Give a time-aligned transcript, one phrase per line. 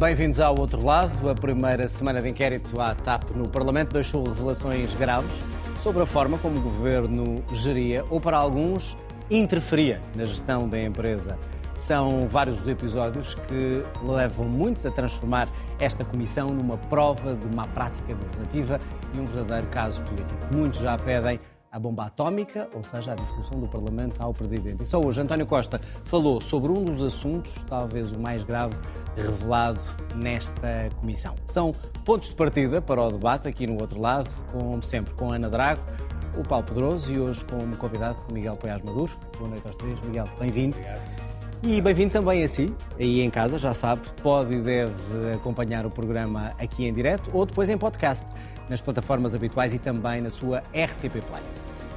[0.00, 1.28] Bem-vindos ao outro lado.
[1.28, 5.30] A primeira semana de inquérito à TAP no Parlamento deixou revelações graves
[5.78, 8.96] sobre a forma como o governo geria, ou para alguns,
[9.30, 11.38] interferia na gestão da empresa.
[11.76, 17.66] São vários os episódios que levam muitos a transformar esta comissão numa prova de má
[17.66, 18.80] prática governativa
[19.12, 20.46] e um verdadeiro caso político.
[20.50, 21.38] Muitos já pedem
[21.70, 24.82] a bomba atómica, ou seja, a dissolução do Parlamento ao Presidente.
[24.82, 28.74] E só hoje António Costa falou sobre um dos assuntos, talvez o mais grave,
[29.16, 29.80] revelado
[30.16, 31.36] nesta comissão.
[31.46, 31.72] São
[32.04, 35.80] pontos de partida para o debate aqui no outro lado, como sempre, com Ana Drago,
[36.36, 39.12] o Paulo Pedroso e hoje como convidado Miguel Poiás Maduro.
[39.38, 40.00] Boa noite aos três.
[40.00, 40.76] Miguel, bem-vindo.
[41.62, 45.90] E bem-vindo também a si, aí em casa, já sabe, pode e deve acompanhar o
[45.90, 48.26] programa aqui em direto ou depois em podcast,
[48.70, 51.42] nas plataformas habituais e também na sua RTP Play.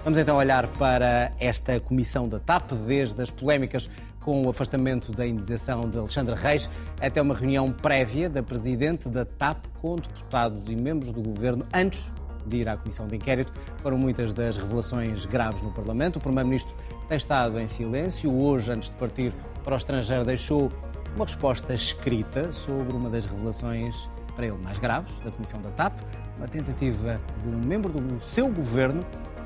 [0.04, 5.26] Vamos então olhar para esta comissão da TAP, desde as polémicas com o afastamento da
[5.26, 10.76] indenização de Alexandre Reis até uma reunião prévia da presidente da TAP com deputados e
[10.76, 12.02] membros do governo antes
[12.46, 13.54] de ir à comissão de inquérito.
[13.78, 16.18] Foram muitas das revelações graves no Parlamento.
[16.18, 16.76] O Primeiro-Ministro
[17.08, 18.34] tem estado em silêncio.
[18.34, 20.70] Hoje, antes de partir para o estrangeiro, deixou
[21.16, 26.00] uma resposta escrita sobre uma das revelações para ele mais graves da Comissão da TAP,
[26.44, 29.06] uma tentativa de um membro do seu governo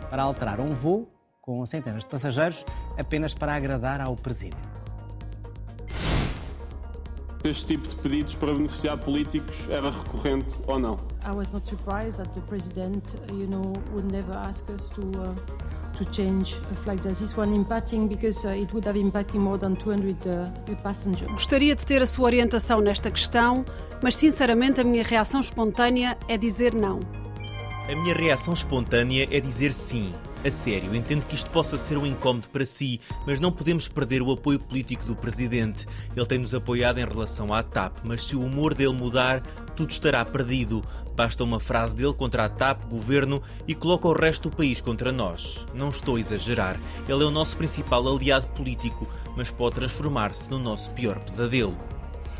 [0.09, 1.07] para alterar um voo
[1.39, 2.65] com centenas de passageiros
[2.97, 4.57] apenas para agradar ao presidente.
[7.43, 10.95] Este tipo de pedidos para beneficiar políticos era recorrente ou não?
[11.23, 15.35] I was not surprised that the president, you know, would never ask us to uh,
[15.97, 19.57] to change a flight as this one impacting because uh, it would have impacted more
[19.57, 21.29] than 200 uh, passengers.
[21.31, 23.65] Gostaria de ter a sua orientação nesta questão,
[24.01, 26.99] mas sinceramente a minha reação espontânea é dizer não.
[27.89, 30.11] A minha reação espontânea é dizer sim.
[30.45, 34.21] A sério, entendo que isto possa ser um incómodo para si, mas não podemos perder
[34.21, 35.87] o apoio político do Presidente.
[36.15, 39.41] Ele tem-nos apoiado em relação à TAP, mas se o humor dele mudar,
[39.75, 40.83] tudo estará perdido.
[41.15, 45.11] Basta uma frase dele contra a TAP, governo, e coloca o resto do país contra
[45.11, 45.65] nós.
[45.73, 46.79] Não estou a exagerar.
[47.09, 51.75] Ele é o nosso principal aliado político, mas pode transformar-se no nosso pior pesadelo.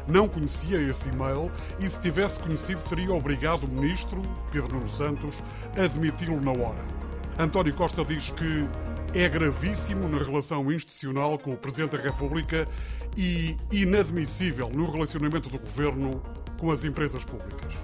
[0.07, 4.21] Não conhecia esse e-mail e, se tivesse conhecido, teria obrigado o ministro,
[4.51, 5.43] Pedro Nuno Santos,
[5.77, 7.06] a admiti-lo na hora.
[7.39, 8.67] António Costa diz que
[9.13, 12.67] é gravíssimo na relação institucional com o Presidente da República
[13.15, 16.19] e inadmissível no relacionamento do Governo
[16.59, 17.75] com as empresas públicas.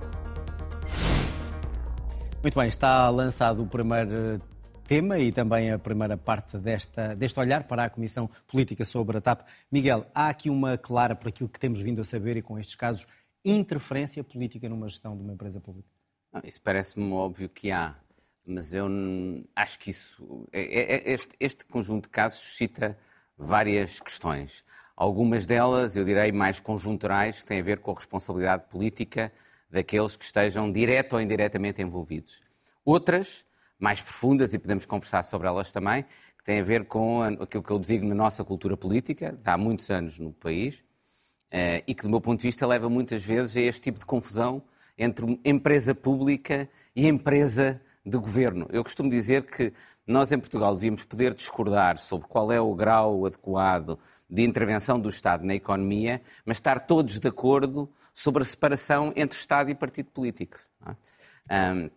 [2.42, 4.42] Muito bem, está lançado o primeiro
[4.88, 9.22] tema e também a primeira parte desta, deste olhar para a Comissão Política sobre a
[9.22, 9.42] TAP.
[9.72, 12.74] Miguel, há aqui uma clara, por aquilo que temos vindo a saber e com estes
[12.74, 13.06] casos,
[13.46, 15.88] interferência política numa gestão de uma empresa pública?
[16.34, 17.96] Não, isso parece-me óbvio que há
[18.46, 18.88] mas eu
[19.56, 20.48] acho que isso.
[20.52, 22.98] É, é, é, este, este, conjunto de casos suscita
[23.38, 24.64] várias questões.
[24.96, 29.32] Algumas delas, eu direi, mais conjunturais, que têm a ver com a responsabilidade política
[29.70, 32.42] daqueles que estejam direto ou indiretamente envolvidos.
[32.86, 33.44] Outras,
[33.80, 36.04] mais profundas, e podemos conversar sobre elas também,
[36.38, 39.90] que têm a ver com aquilo que eu designo na nossa cultura política, há muitos
[39.90, 40.84] anos no país,
[41.52, 44.06] eh, e que, do meu ponto de vista, leva muitas vezes a este tipo de
[44.06, 44.64] confusão
[44.98, 48.68] entre empresa pública e empresa de governo.
[48.70, 49.74] Eu costumo dizer que
[50.06, 53.98] nós em Portugal devíamos poder discordar sobre qual é o grau adequado
[54.30, 59.38] de intervenção do Estado na economia, mas estar todos de acordo sobre a separação entre
[59.38, 60.58] Estado e partido político.
[61.50, 61.72] É?
[61.74, 61.90] Um,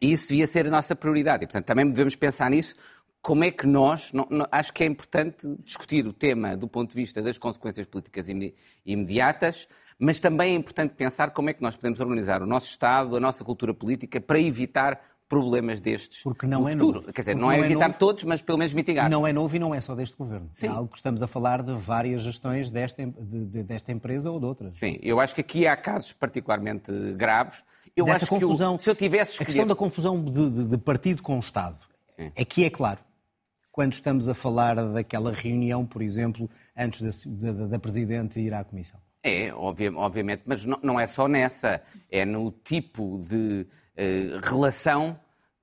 [0.00, 1.44] e isso devia ser a nossa prioridade.
[1.44, 2.76] E, portanto, também devemos pensar nisso.
[3.22, 6.90] Como é que nós, não, não, acho que é importante discutir o tema do ponto
[6.90, 8.28] de vista das consequências políticas
[8.84, 9.66] imediatas,
[9.98, 13.20] mas também é importante pensar como é que nós podemos organizar o nosso Estado, a
[13.20, 17.00] nossa cultura política, para evitar problemas destes Porque não no é futuro.
[17.00, 17.12] Novo.
[17.12, 19.10] Quer dizer, Porque não é não é evitar todos, mas pelo menos mitigar.
[19.10, 20.48] Não é novo e não é só deste governo.
[20.52, 20.66] Sim.
[20.66, 24.38] É algo que estamos a falar de várias gestões desta, de, de, desta empresa ou
[24.38, 24.78] de outras.
[24.78, 27.64] Sim, eu acho que aqui há casos particularmente graves.
[27.96, 29.46] Eu Dessa acho confusão, que eu, se eu tivesse A escolher...
[29.46, 31.78] questão da confusão de, de, de partido com o Estado.
[32.16, 32.30] Sim.
[32.38, 33.00] Aqui é claro.
[33.72, 38.64] Quando estamos a falar daquela reunião, por exemplo, antes da, da, da Presidente ir à
[38.64, 38.98] Comissão.
[39.22, 41.82] É, obvia- obviamente, mas não, não é só nessa.
[42.10, 43.66] É no tipo de
[43.96, 45.18] eh, relação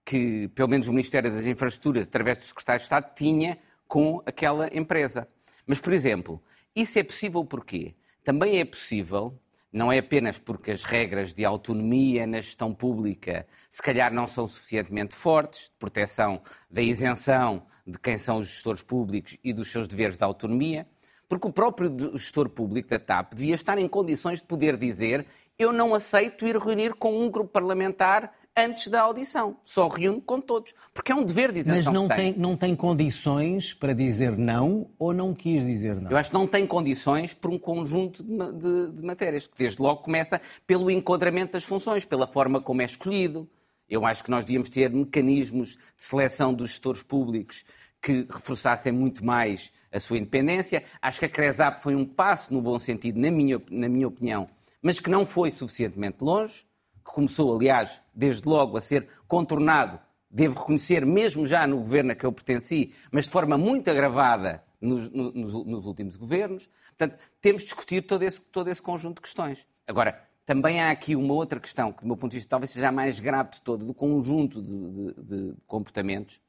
[0.05, 3.57] que, pelo menos, o Ministério das Infraestruturas, através do Secretário de Estado, tinha
[3.87, 5.27] com aquela empresa.
[5.65, 6.41] Mas, por exemplo,
[6.75, 7.95] isso é possível porquê?
[8.23, 9.37] Também é possível,
[9.71, 14.45] não é apenas porque as regras de autonomia na gestão pública se calhar não são
[14.45, 19.87] suficientemente fortes, de proteção da isenção de quem são os gestores públicos e dos seus
[19.87, 20.87] deveres de autonomia,
[21.27, 25.25] porque o próprio gestor público da TAP devia estar em condições de poder dizer
[25.57, 29.57] eu não aceito ir reunir com um grupo parlamentar antes da audição.
[29.63, 30.73] Só reúne com todos.
[30.93, 34.37] Porque é um dever de isenção Mas não que tem, não tem condições para dizer
[34.37, 36.11] não ou não quis dizer não?
[36.11, 39.81] Eu acho que não tem condições por um conjunto de, de, de matérias, que desde
[39.81, 43.49] logo começa pelo enquadramento das funções, pela forma como é escolhido.
[43.89, 47.63] Eu acho que nós devíamos ter mecanismos de seleção dos gestores públicos
[48.01, 50.83] que reforçassem muito mais a sua independência.
[51.01, 54.47] Acho que a CRESAP foi um passo no bom sentido, na minha, na minha opinião,
[54.81, 56.65] mas que não foi suficientemente longe,
[57.03, 62.15] que começou, aliás, desde logo a ser contornado, devo reconhecer, mesmo já no governo a
[62.15, 66.69] que eu pertenci, mas de forma muito agravada nos, nos, nos últimos governos.
[66.97, 69.67] Portanto, temos de discutir todo esse, todo esse conjunto de questões.
[69.87, 72.89] Agora, também há aqui uma outra questão, que do meu ponto de vista talvez seja
[72.89, 76.41] a mais grave de todo, do conjunto de, de, de comportamentos,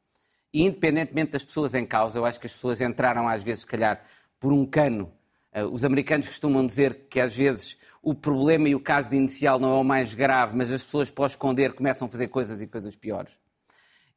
[0.52, 3.66] e independentemente das pessoas em causa, eu acho que as pessoas entraram às vezes, se
[3.66, 4.02] calhar,
[4.38, 5.12] por um cano.
[5.54, 9.76] Uh, os americanos costumam dizer que às vezes o problema e o caso inicial não
[9.76, 12.96] é o mais grave, mas as pessoas, para esconder, começam a fazer coisas e coisas
[12.96, 13.38] piores.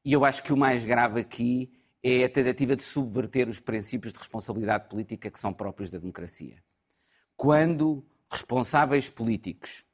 [0.03, 4.13] E eu acho que o mais grave aqui é a tentativa de subverter os princípios
[4.13, 6.63] de responsabilidade política que são próprios da democracia.
[7.35, 9.85] Quando responsáveis políticos,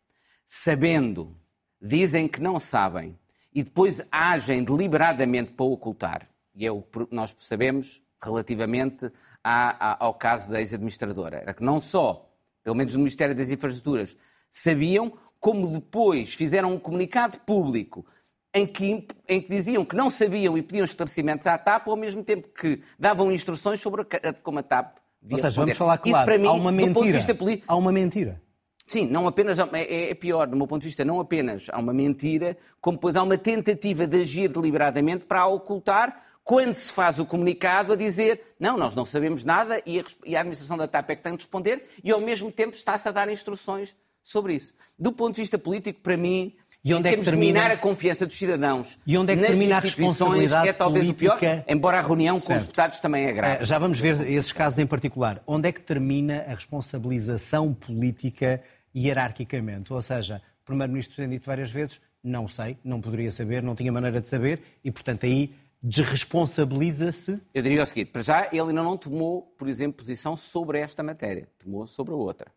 [0.45, 1.35] sabendo,
[1.81, 3.17] dizem que não sabem
[3.53, 9.11] e depois agem deliberadamente para ocultar, e é o que nós sabemos relativamente
[9.43, 11.37] ao caso da ex-administradora.
[11.37, 12.29] Era que não só,
[12.63, 14.15] pelo menos no Ministério das Infraestruturas,
[14.49, 18.05] sabiam, como depois fizeram um comunicado público
[18.53, 22.23] em que, em que diziam que não sabiam e pediam esclarecimentos à TAP, ao mesmo
[22.23, 25.65] tempo que davam instruções sobre a, como a TAP devia Ou seja, responder.
[25.73, 27.17] vamos falar claro, Isso para mim, há uma do ponto de mentira.
[27.17, 28.41] vista político, Há uma mentira.
[28.85, 31.93] Sim, não apenas é, é pior, do meu ponto de vista, não apenas há uma
[31.93, 37.25] mentira, como depois há uma tentativa de agir deliberadamente para ocultar quando se faz o
[37.25, 41.09] comunicado a dizer não, nós não sabemos nada e a, e a administração da TAP
[41.11, 44.73] é que tem de responder e ao mesmo tempo está-se a dar instruções sobre isso.
[44.99, 46.53] Do ponto de vista político, para mim,
[46.83, 49.35] E onde é que termos de termina- minar a confiança dos cidadãos E onde é
[49.37, 51.63] que termina a responsabilidade é talvez o pior, política?
[51.71, 52.61] embora a reunião com os Certo.
[52.61, 53.61] deputados também é grave.
[53.61, 55.41] Eh, Já vamos ver esses casos em particular.
[55.47, 58.61] Onde é que termina a responsabilização política
[58.95, 59.91] hierarquicamente?
[59.93, 63.91] Ou seja, o Primeiro-Ministro tem dito várias vezes, não sei, não poderia saber, não tinha
[63.91, 67.41] maneira de saber, e portanto aí desresponsabiliza-se.
[67.53, 71.03] Eu diria o seguinte: para já, ele ainda não tomou, por exemplo, posição sobre esta
[71.03, 72.51] matéria, tomou sobre a outra.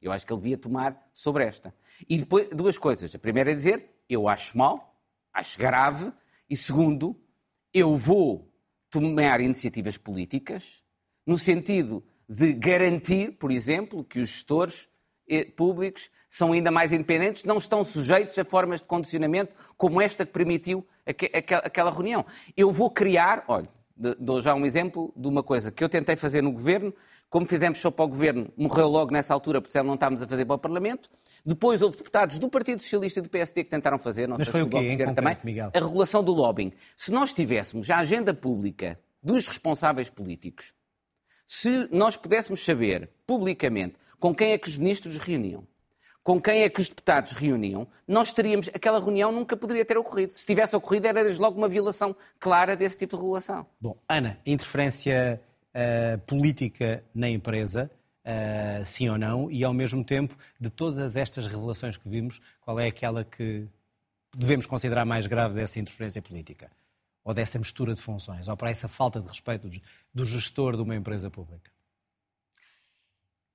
[0.00, 1.72] Eu acho que ele devia tomar sobre esta.
[2.08, 3.14] E depois, duas coisas.
[3.14, 5.00] A primeira é dizer: eu acho mal,
[5.32, 6.12] acho grave,
[6.50, 7.16] e segundo,
[7.72, 8.52] eu vou
[8.90, 10.82] tomar iniciativas políticas
[11.24, 14.88] no sentido de garantir, por exemplo, que os gestores
[15.56, 20.32] públicos são ainda mais independentes, não estão sujeitos a formas de condicionamento como esta que
[20.32, 22.24] permitiu aque- aque- aquela reunião.
[22.56, 23.66] Eu vou criar, olha,
[24.18, 26.92] dou já um exemplo de uma coisa que eu tentei fazer no governo,
[27.28, 30.28] como fizemos só para o governo, morreu logo nessa altura, por isso não estávamos a
[30.28, 31.08] fazer para o Parlamento.
[31.44, 34.52] Depois houve deputados do Partido Socialista e do PSD que tentaram fazer, não Mas sei
[34.52, 35.70] foi se o quê, de em concreto, também, Miguel?
[35.74, 36.72] a regulação do lobbying.
[36.96, 40.74] Se nós tivéssemos a agenda pública dos responsáveis políticos,
[41.46, 45.66] se nós pudéssemos saber publicamente com quem é que os ministros reuniam,
[46.22, 48.68] com quem é que os deputados reuniam, nós teríamos.
[48.68, 50.30] Aquela reunião nunca poderia ter ocorrido.
[50.30, 53.66] Se tivesse ocorrido, era desde logo uma violação clara desse tipo de regulação.
[53.80, 55.40] Bom, Ana, interferência
[55.74, 57.90] eh, política na empresa,
[58.24, 62.78] eh, sim ou não, e ao mesmo tempo, de todas estas revelações que vimos, qual
[62.78, 63.66] é aquela que
[64.36, 66.70] devemos considerar mais grave dessa interferência política?
[67.24, 68.48] Ou dessa mistura de funções?
[68.48, 69.68] Ou para essa falta de respeito
[70.12, 71.70] do- gestor de uma empresa pública?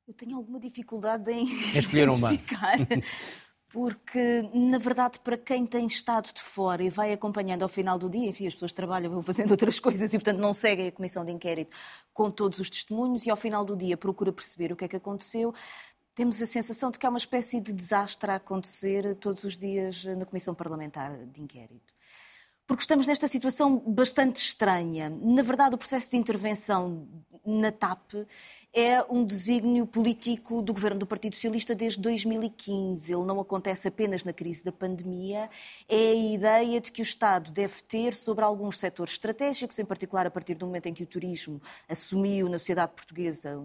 [0.08, 1.46] Eu tenho alguma dificuldade em
[1.78, 2.34] escolher uma.
[2.34, 2.78] identificar,
[3.70, 8.10] porque, na verdade, para quem tem estado de fora e vai acompanhando ao final do
[8.10, 11.26] dia, enfim, as pessoas trabalham, vão fazendo outras coisas e, portanto, não seguem a comissão
[11.26, 11.76] de inquérito
[12.14, 14.96] com todos os testemunhos e, ao final do dia, procura perceber o que é que
[14.96, 15.54] aconteceu.
[16.16, 20.06] Temos a sensação de que há uma espécie de desastre a acontecer todos os dias
[20.06, 21.94] na Comissão Parlamentar de Inquérito
[22.68, 25.10] porque estamos nesta situação bastante estranha.
[25.10, 27.08] Na verdade, o processo de intervenção
[27.46, 28.28] na TAP
[28.74, 33.14] é um desígnio político do governo do Partido Socialista desde 2015.
[33.14, 35.50] Ele não acontece apenas na crise da pandemia,
[35.88, 40.28] é a ideia de que o Estado deve ter sobre alguns setores estratégicos, em particular
[40.28, 43.58] a partir do momento em que o turismo assumiu na sociedade portuguesa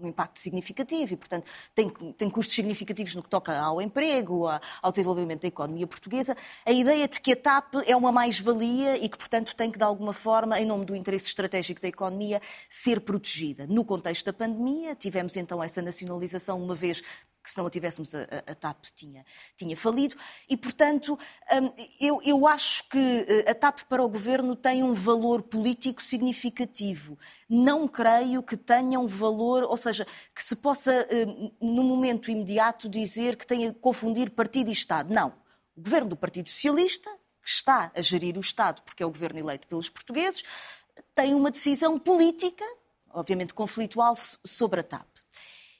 [0.00, 4.60] um impacto significativo e, portanto, tem, tem custos significativos no que toca ao emprego, a-
[4.82, 6.36] ao desenvolvimento da economia portuguesa.
[6.64, 9.84] A ideia de que a TAP é uma mais-valia e que, portanto, tem que, de
[9.84, 13.66] alguma forma, em nome do interesse estratégico da economia, ser protegida.
[13.66, 17.02] No contexto da pandemia, tivemos então essa nacionalização, uma vez
[17.46, 19.24] que se não a tivéssemos a, a- TAP tinha,
[19.56, 20.16] tinha falido.
[20.48, 21.16] E, portanto,
[21.52, 26.02] hum, eu, eu acho que eh, a TAP para o governo tem um valor político
[26.02, 27.16] significativo.
[27.48, 32.88] Não creio que tenha um valor, ou seja, que se possa, hum, no momento imediato,
[32.88, 35.14] dizer que tem a confundir partido e Estado.
[35.14, 35.28] Não.
[35.76, 37.08] O governo do Partido Socialista,
[37.40, 40.42] que está a gerir o Estado porque é o governo eleito pelos portugueses,
[41.14, 42.64] tem uma decisão política,
[43.10, 45.06] obviamente conflitual, sobre a TAP.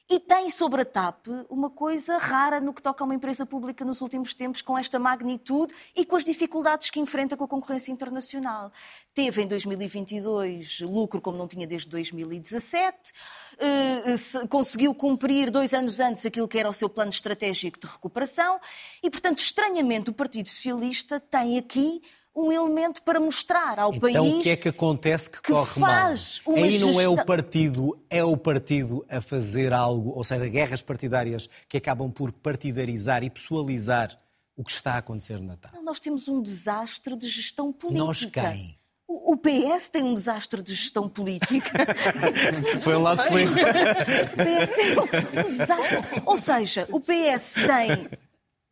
[0.08, 3.84] E tem sobre a TAP uma coisa rara no que toca a uma empresa pública
[3.84, 7.90] nos últimos tempos, com esta magnitude e com as dificuldades que enfrenta com a concorrência
[7.90, 8.70] internacional.
[9.12, 13.12] Teve em 2022 lucro como não tinha desde 2017,
[13.58, 18.60] eh, conseguiu cumprir dois anos antes aquilo que era o seu plano estratégico de recuperação
[19.02, 22.00] e, portanto, estranhamente, o Partido Socialista tem aqui
[22.36, 24.16] um elemento para mostrar ao então, país.
[24.16, 26.56] Então o que é que acontece que, que corre faz mal?
[26.56, 31.48] Aí não é o partido, é o partido a fazer algo, ou seja, guerras partidárias
[31.66, 34.16] que acabam por partidarizar e pessoalizar
[34.54, 35.74] o que está a acontecer na TAP.
[35.82, 38.04] Nós temos um desastre de gestão política.
[38.04, 38.78] Nós quem?
[39.08, 41.86] O PS tem um desastre de gestão política.
[42.80, 43.20] Foi um lado.
[43.20, 46.22] O PS tem um desastre.
[46.24, 48.08] Ou seja, o PS tem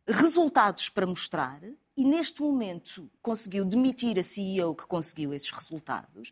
[0.07, 1.59] resultados para mostrar,
[1.97, 6.31] e neste momento conseguiu demitir a CEO que conseguiu esses resultados.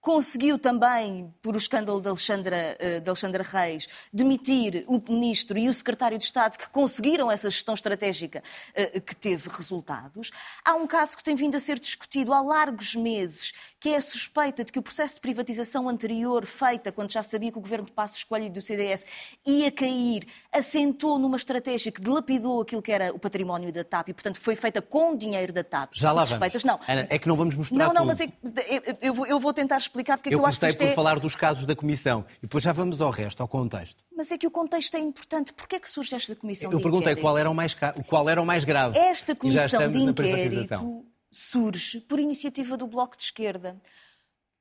[0.00, 5.68] Conseguiu também, por o escândalo de Alexandra, eh, de Alexandra Reis, demitir o ministro e
[5.68, 8.42] o secretário de Estado que conseguiram essa gestão estratégica
[8.74, 10.30] eh, que teve resultados.
[10.64, 14.00] Há um caso que tem vindo a ser discutido há largos meses que é a
[14.00, 17.86] suspeita de que o processo de privatização anterior, feita quando já sabia que o governo
[17.86, 19.06] de Passos Coelho e do CDS
[19.44, 24.12] ia cair, assentou numa estratégia que dilapidou aquilo que era o património da TAP e,
[24.12, 25.92] portanto, foi feita com dinheiro da TAP.
[25.94, 26.62] Já lá vamos.
[26.62, 26.78] Não.
[26.86, 28.06] Ana, é que não vamos mostrar Não, não, tudo.
[28.06, 30.64] mas é, eu, vou, eu, vou, tentar explicar porque é eu que eu acho que
[30.64, 30.94] Eu comecei por é...
[30.94, 34.02] falar dos casos da Comissão e depois já vamos ao resto, ao contexto.
[34.16, 35.52] Mas é que o contexto é importante.
[35.52, 37.22] Porquê é que surge esta Comissão eu de perguntei inquérito?
[37.22, 38.98] qual era, o mais, qual era o mais grave.
[38.98, 43.80] Esta Comissão de Inquérito surge por iniciativa do Bloco de Esquerda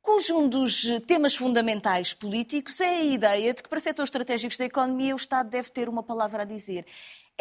[0.02, 4.66] cujo um dos temas fundamentais políticos é a ideia de que, para setores estratégicos da
[4.66, 6.86] economia, o Estado deve ter uma palavra a dizer.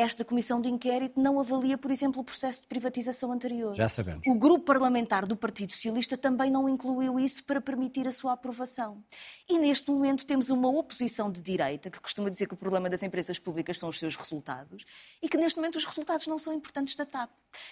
[0.00, 3.74] Esta comissão de inquérito não avalia, por exemplo, o processo de privatização anterior.
[3.74, 4.24] Já sabemos.
[4.28, 9.02] O grupo parlamentar do Partido Socialista também não incluiu isso para permitir a sua aprovação.
[9.48, 13.02] E neste momento temos uma oposição de direita que costuma dizer que o problema das
[13.02, 14.84] empresas públicas são os seus resultados
[15.20, 17.30] e que neste momento os resultados não são importantes da TAP.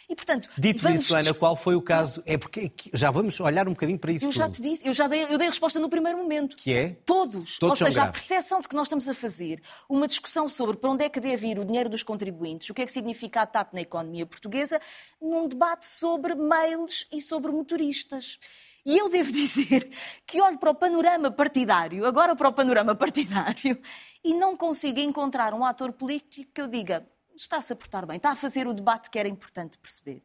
[0.09, 1.03] E portanto, dito vamos...
[1.03, 2.23] isso, Ana, qual foi o caso?
[2.27, 4.25] É porque já vamos olhar um bocadinho para isso.
[4.25, 4.39] Eu tudo.
[4.39, 6.57] já te disse, eu já dei, eu dei a resposta no primeiro momento.
[6.57, 6.91] Que é?
[7.05, 7.59] Todos.
[7.59, 10.91] Todos Ou seja, a percepção de que nós estamos a fazer uma discussão sobre para
[10.91, 13.47] onde é que deve ir o dinheiro dos contribuintes, o que é que significa a
[13.47, 14.81] TAP na economia portuguesa,
[15.21, 18.39] num debate sobre mails e sobre motoristas.
[18.85, 19.91] E eu devo dizer
[20.25, 23.79] que olho para o panorama partidário, agora para o panorama partidário,
[24.25, 27.07] e não consigo encontrar um ator político que eu diga
[27.37, 30.23] está-se a portar bem, está a fazer o debate que era importante perceber.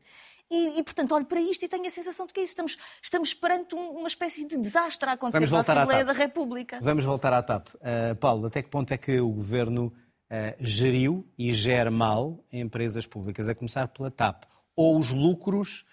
[0.49, 2.51] E, e, portanto, olho para isto e tenho a sensação de que é isso.
[2.51, 6.77] Estamos, estamos perante um, uma espécie de desastre a acontecer na Assembleia da República.
[6.81, 7.69] Vamos voltar à TAP.
[7.75, 9.93] Uh, Paulo, até que ponto é que o Governo uh,
[10.59, 14.43] geriu e gera mal empresas públicas, a começar pela TAP?
[14.75, 15.85] Ou os lucros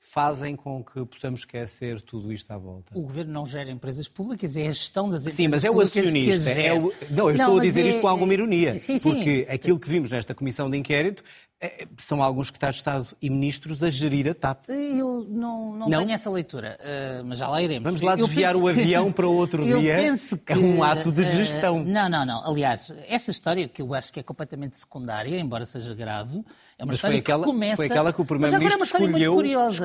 [0.00, 2.96] fazem com que possamos esquecer tudo isto à volta?
[2.96, 5.80] O governo não gera empresas públicas, é a gestão das empresas Sim, mas é o
[5.80, 6.50] acionista.
[6.50, 6.92] É o...
[7.10, 7.88] Não, eu estou não, a dizer é...
[7.88, 8.78] isto com alguma ironia.
[8.78, 9.12] Sim, sim.
[9.12, 11.24] Porque aquilo que vimos nesta comissão de inquérito
[11.60, 14.68] é, são alguns secretários de Estado e ministros a gerir a TAP.
[14.68, 15.98] Eu não, não, não?
[15.98, 17.82] tenho essa leitura, uh, mas já lá iremos.
[17.82, 19.14] Vamos lá desviar o avião que...
[19.14, 20.14] para outro dia.
[20.46, 21.80] Que, é um ato de gestão.
[21.80, 22.48] Uh, não, não, não.
[22.48, 26.44] Aliás, essa história, que eu acho que é completamente secundária, embora seja grave,
[26.78, 27.76] é uma mas história aquela, que começa...
[27.76, 29.34] Foi aquela que o Primeiro-Ministro é escolheu,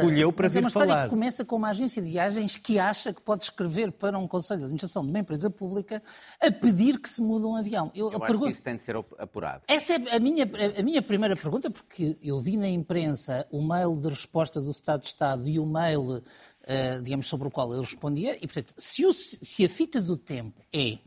[0.04, 0.62] escolheu para mas vir falar.
[0.62, 1.04] É uma história falar.
[1.04, 4.60] que começa com uma agência de viagens que acha que pode escrever para um Conselho
[4.60, 6.02] de Administração de uma empresa pública
[6.42, 7.92] a pedir que se mude um avião.
[7.96, 9.64] Eu, eu acho que isso tem de ser apurado.
[9.68, 13.96] Essa é a minha, a minha primeira pergunta, porque eu vi na imprensa o mail
[13.96, 17.82] de resposta do Estado de Estado e o mail, uh, digamos, sobre o qual ele
[17.82, 20.98] respondia, e, portanto, se, o, se a fita do tempo é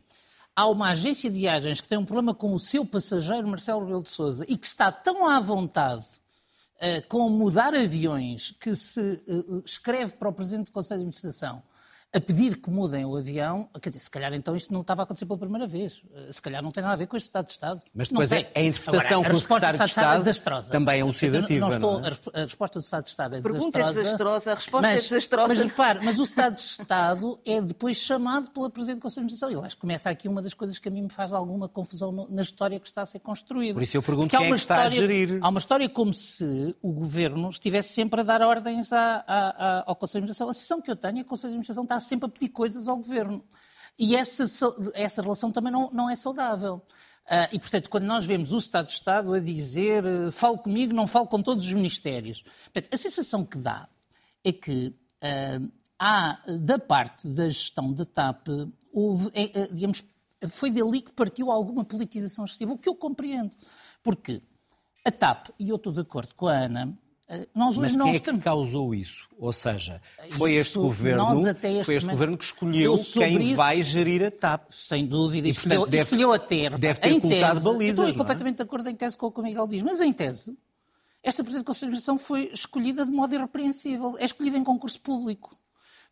[0.55, 4.01] há uma agência de viagens que tem um problema com o seu passageiro, Marcelo Rebelo
[4.01, 6.03] de Sousa, e que está tão à vontade
[7.07, 11.63] com mudar aviões que se uh, escreve para o Presidente do Conselho de Administração
[12.17, 15.03] a pedir que mudem o avião, quer dizer, se calhar então isto não estava a
[15.03, 16.01] acontecer pela primeira vez.
[16.31, 17.81] Se calhar não tem nada a ver com este Estado de Estado.
[17.93, 20.71] Mas depois é a interpretação Agora, a que o Secretário de Estado, é desastrosa.
[20.71, 21.59] também é elucidativa.
[21.59, 22.11] Não estou, não é?
[22.33, 23.99] A resposta do Estado de Estado é Pergunta desastrosa.
[23.99, 25.47] é desastrosa, a resposta mas, é desastrosa.
[25.47, 29.33] Mas repare, mas o Estado de Estado é depois chamado pela Presidente do Conselho de
[29.33, 29.51] Administração.
[29.51, 32.41] E aliás, começa aqui uma das coisas que a mim me faz alguma confusão na
[32.41, 33.75] história que está a ser construída.
[33.75, 35.39] Por isso eu pergunto quem é que está história, a gerir.
[35.41, 39.83] Há uma história como se o Governo estivesse sempre a dar ordens à, à, à,
[39.85, 40.49] ao Conselho de Administração.
[40.49, 42.49] A sensação que eu tenho é que o Conselho de Administração está sempre a pedir
[42.49, 43.43] coisas ao governo.
[43.99, 44.43] E essa,
[44.93, 46.81] essa relação também não, não é saudável.
[47.25, 50.93] Uh, e, portanto, quando nós vemos o Estado de Estado a dizer uh, fale comigo,
[50.93, 53.89] não fale com todos os ministérios, portanto, a sensação que dá
[54.45, 58.47] é que uh, há, da parte da gestão da TAP,
[58.93, 60.05] houve, é, digamos,
[60.49, 63.51] foi dali que partiu alguma politização excessiva, o que eu compreendo.
[64.01, 64.41] Porque
[65.03, 66.97] A TAP, e eu estou de acordo com a Ana,
[67.29, 69.27] eh, nós Mas hoje quem não é que causou isso?
[69.37, 72.97] Ou seja, foi este Isso, governo, nós até este foi este momento- governo que escolheu
[73.13, 74.69] quem isso- vai gerir a TAP.
[74.71, 76.77] Sem dúvida, e, escolheu, deve- escolheu a ter.
[76.77, 78.11] deve ter em colocado tese, balizas, eu não é?
[78.11, 80.57] Estou completamente de acordo em tese com o que o Miguel diz, mas em tese,
[81.23, 84.15] esta Presidente de Administração foi escolhida de modo irrepreensível.
[84.17, 85.55] É escolhida em concurso público.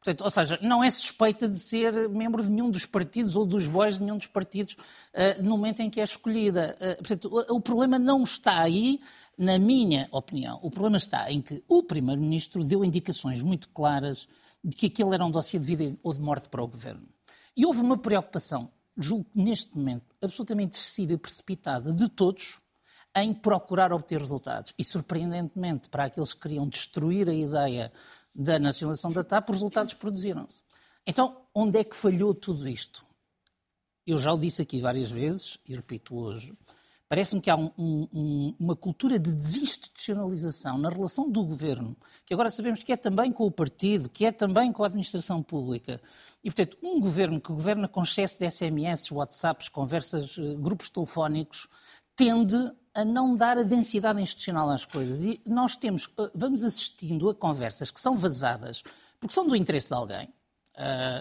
[0.06, 3.68] Portanto, ou seja, não é suspeita de ser membro de nenhum dos partidos ou dos
[3.68, 4.78] bois de nenhum dos partidos
[5.12, 6.76] eh, no momento em que é escolhida.
[6.80, 9.02] Eh, portanto, o, o problema não está aí,
[9.36, 10.60] na minha opinião.
[10.62, 14.28] O problema está em que o Primeiro-Ministro deu indicações muito claras
[14.64, 17.08] de que aquele era um dossiê de vida ou de morte para o Governo.
[17.58, 22.60] E houve uma preocupação, julgo que neste momento, absolutamente excessiva e precipitada de todos
[23.16, 24.72] em procurar obter resultados.
[24.78, 27.92] E, surpreendentemente, para aqueles que queriam destruir a ideia
[28.36, 30.62] da nacionalização da TAP, os resultados produziram-se.
[31.08, 33.06] Então, onde é que falhou tudo isto?
[34.06, 36.54] Eu já o disse aqui várias vezes, e repito hoje,
[37.08, 42.50] parece-me que há um- um- uma cultura de desinstitucionalização na relação do governo, que agora
[42.50, 46.01] sabemos que é também com o partido, que é também com a administração pública.
[46.44, 51.68] E, portanto, um governo que governa com excesso de SMS, WhatsApps, conversas, eh, grupos telefónicos,
[52.15, 52.58] tende
[52.96, 55.22] a não dar a densidade institucional às coisas.
[55.22, 58.82] E nós temos, eh, vamos assistindo a conversas que são vazadas,
[59.20, 60.30] porque são do interesse de alguém.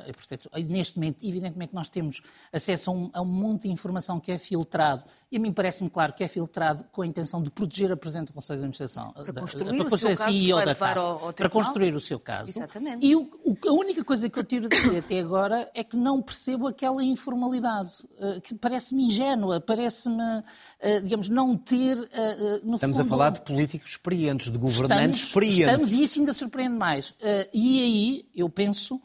[0.07, 2.21] E, portanto, neste momento, evidentemente, nós temos
[2.53, 5.89] acesso a um, a um monte de informação que é filtrado, e a mim parece-me
[5.91, 9.13] claro que é filtrado com a intenção de proteger a Presidente do Conselho de Administração.
[9.13, 12.01] Para construir o construir seu caso CEO da levar TAP, ao- ao Para construir o
[12.01, 12.51] seu caso.
[12.51, 13.07] Exatamente.
[13.07, 16.21] E o- o- a única coisa que eu tiro daqui até agora é que não
[16.21, 20.43] percebo aquela informalidade, eh, que parece-me ingênua, parece-me,
[20.81, 21.97] eh, digamos, não ter,
[22.63, 23.01] no Estamos fundo...
[23.01, 25.59] a falar de políticos experientes, de governantes Estamos, experientes.
[25.61, 27.15] estamos, e isso ainda surpreende mais.
[27.53, 29.01] E aí, eu penso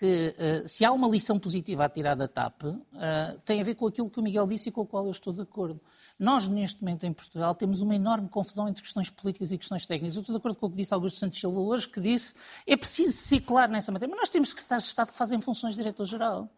[0.00, 3.74] que eh, se há uma lição positiva a tirar da TAP, eh, tem a ver
[3.74, 5.78] com aquilo que o Miguel disse e com o qual eu estou de acordo.
[6.18, 10.16] Nós, neste momento, em Portugal, temos uma enorme confusão entre questões políticas e questões técnicas.
[10.16, 12.34] Eu estou de acordo com o que disse Augusto Santos Silva hoje, que disse
[12.66, 15.74] é preciso ser claro nessa matéria, mas nós temos secretários de Estado que fazem funções
[15.74, 16.48] de diretor-geral.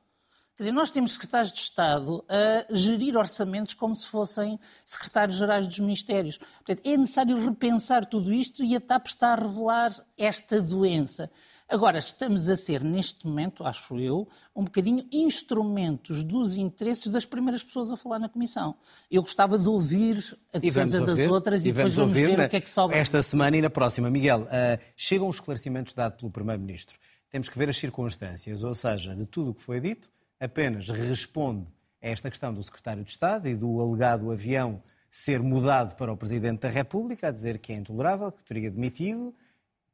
[0.57, 5.81] Quer dizer, nós temos secretários de Estado a gerir orçamentos como se fossem secretários-gerais dos
[5.81, 6.39] ministérios.
[6.39, 11.29] Portanto, é necessário repensar tudo isto e a TAP está a revelar esta doença.
[11.69, 17.63] Agora, estamos a ser, neste momento, acho eu, um bocadinho instrumentos dos interesses das primeiras
[17.63, 18.75] pessoas a falar na Comissão.
[19.11, 22.37] Eu gostava de ouvir a E defesa das ouvir, outras e, depois vamos vamos ver
[22.37, 22.97] na- o que é que sobra.
[22.97, 24.11] Esta semana e na próxima.
[24.11, 26.99] Miguel, ah, chegam os esclarecimentos dados pelo Primeiro-Ministro.
[27.31, 31.67] Temos que ver as circunstâncias, ou seja, de tudo o que foi dito, apenas responde
[32.03, 36.17] a esta questão do Secretário de Estado e do alegado avião ser mudado para o
[36.17, 39.35] Presidente da República, a dizer que é intolerável, que teria demitido,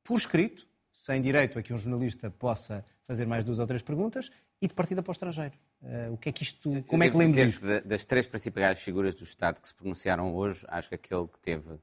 [0.03, 0.67] por escrito,
[0.99, 4.31] sem direito a que um jornalista possa fazer mais duas ou três perguntas,
[4.61, 5.55] e de partida para o estrangeiro.
[5.81, 6.83] Ah, o que é que isto.
[6.89, 7.65] Como é que lemos isto?
[7.65, 11.39] da- Das três principais figuras do Estado que se pronunciaram hoje, acho que aquele que
[11.39, 11.79] teve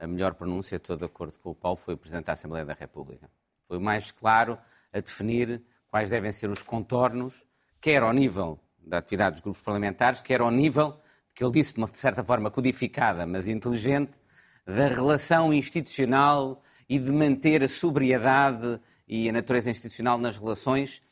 [0.00, 2.74] a melhor pronúncia, estou de acordo com o Paulo, foi o Presidente da Assembleia da
[2.74, 3.30] República.
[3.62, 4.58] Foi o mais claro
[4.92, 7.44] a definir quais devem ser os contornos,
[7.80, 10.98] quer ao nível da atividade dos grupos parlamentares, quer ao nível,
[11.34, 14.18] que ele disse de uma certa forma codificada, mas inteligente,
[14.66, 21.02] da relação institucional e de manter a sobriedade e a natureza institucional nas relações.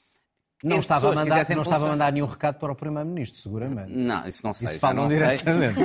[0.64, 3.92] Não estava, a mandar, não estava a mandar nenhum recado para o Primeiro-Ministro, seguramente.
[3.92, 4.68] Não, isso não sei.
[4.70, 5.78] Isso falam diretamente.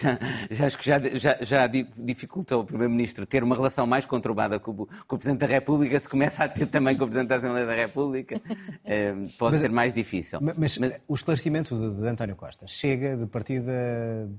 [0.00, 0.18] já,
[0.50, 4.58] já acho que já, já, já di- dificulta ao Primeiro-Ministro ter uma relação mais conturbada
[4.58, 7.28] com o, com o Presidente da República, se começa a ter também com o Presidente
[7.28, 8.40] da Assembleia da República,
[8.82, 10.40] eh, pode ser mais difícil.
[10.40, 13.70] Mas, o esclarecimento de, de António Costa chega de partida.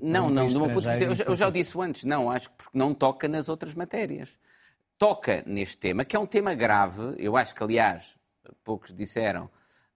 [0.01, 2.55] Não, não, de vista, eu, estrangeiro já- eu já o disse antes, não, acho que
[2.57, 4.39] porque não toca nas outras matérias.
[5.03, 8.15] Toca neste tema, que é um tema grave, eu acho que, aliás,
[8.63, 9.49] poucos disseram,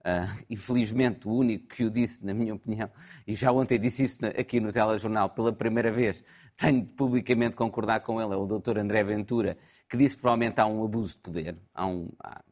[0.04, 2.90] ah, infelizmente o único que o disse, na minha opinião,
[3.26, 6.22] e já ontem disse isso aqui no telejornal pela primeira vez,
[6.58, 8.76] tenho de publicamente concordar com ele, é o Dr.
[8.76, 9.56] André Ventura,
[9.88, 12.44] que disse que provavelmente há um abuso de poder, há um, há-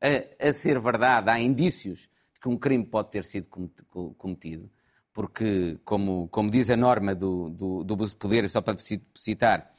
[0.00, 4.12] a, a ser verdade, há indícios de que um crime pode ter sido cometi- co-
[4.14, 4.68] cometido
[5.12, 9.06] porque, como, como diz a norma do, do, do abuso de poder, só para ci-
[9.14, 9.70] citar,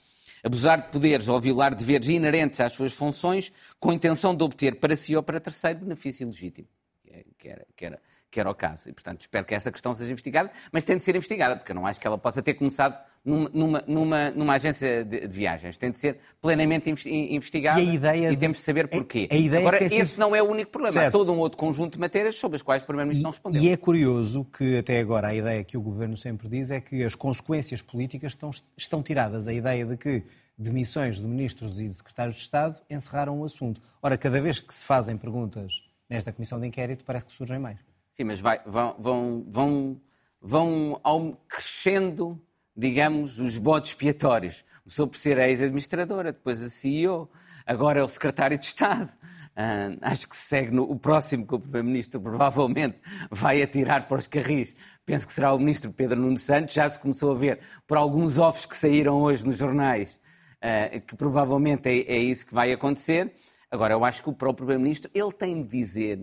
[0.44, 4.96] abusar de poderes ou violar deveres inerentes às suas funções com intenção de obter para
[4.96, 6.68] si ou para terceiro benefício legítimo,
[7.04, 8.02] que é- era, que era,
[8.34, 8.90] que era o caso.
[8.90, 11.76] E, portanto, espero que essa questão seja investigada, mas tem de ser investigada, porque eu
[11.76, 15.78] não acho que ela possa ter começado numa, numa, numa, numa agência de, de viagens.
[15.78, 19.28] Tem de ser plenamente investi- investigada E a ideia de- temos de saber porquê.
[19.32, 20.98] a ideia Agora, esse não é o único problema.
[20.98, 21.14] Há Certo.
[21.14, 23.62] todo um outro conjunto de matérias sobre as quais o Primeiro-Ministro não respondeu.
[23.62, 27.04] E é curioso que até agora a ideia que o Governo sempre diz é que
[27.04, 29.48] as consequências políticas estão, estão tiradas.
[29.48, 30.24] A ideia de que
[30.58, 33.80] demissões de ministros e de secretários de Estado encerraram o assunto.
[34.02, 37.78] Ora, cada vez que se fazem perguntas nesta comissão de inquérito, parece que surgem mais.
[38.14, 40.02] Sim, mas vai- vão, vão, vão,
[40.40, 42.42] vão ao- crescendo
[42.76, 44.66] digamos, os bodes expiatórios.
[44.84, 47.30] Começou por ser a ex-administradora, depois a CEO,
[47.66, 49.10] agora é o secretário de Estado.
[49.56, 52.98] Uh, acho que segue no, o próximo que o Primeiro-Ministro provavelmente
[53.30, 54.76] vai atirar para os carris.
[55.06, 56.74] Penso que será o Ministro Pedro Nuno Santos.
[56.74, 60.20] Já se começou a ver por alguns offs que saíram hoje nos jornais
[60.58, 63.32] uh, que provavelmente é, é, isso que vai acontecer.
[63.70, 66.20] Agora, eu acho que o próprio Primeiro-Ministro ele tem de dizer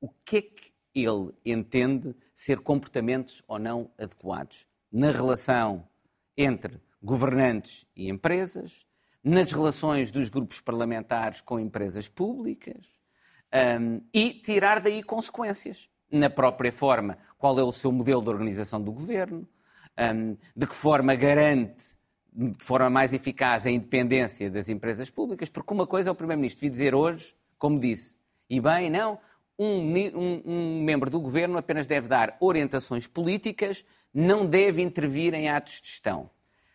[0.00, 5.86] o que é que ele entende ser comportamentos ou não adequados na relação
[6.36, 8.86] entre governantes e empresas,
[9.24, 13.00] nas relações dos grupos parlamentares com empresas públicas
[13.80, 15.88] um, e tirar daí consequências.
[16.10, 19.48] Na própria forma, qual é o seu modelo de organização do governo,
[19.98, 21.96] um, de que forma garante
[22.34, 26.62] de forma mais eficaz a independência das empresas públicas, porque uma coisa é o Primeiro-Ministro
[26.62, 29.18] vir dizer hoje, como disse, e bem, não,
[29.58, 35.48] um, um, um, membro do governo apenas deve dar orientações políticas, não deve intervir em
[35.48, 36.30] atos de gestão.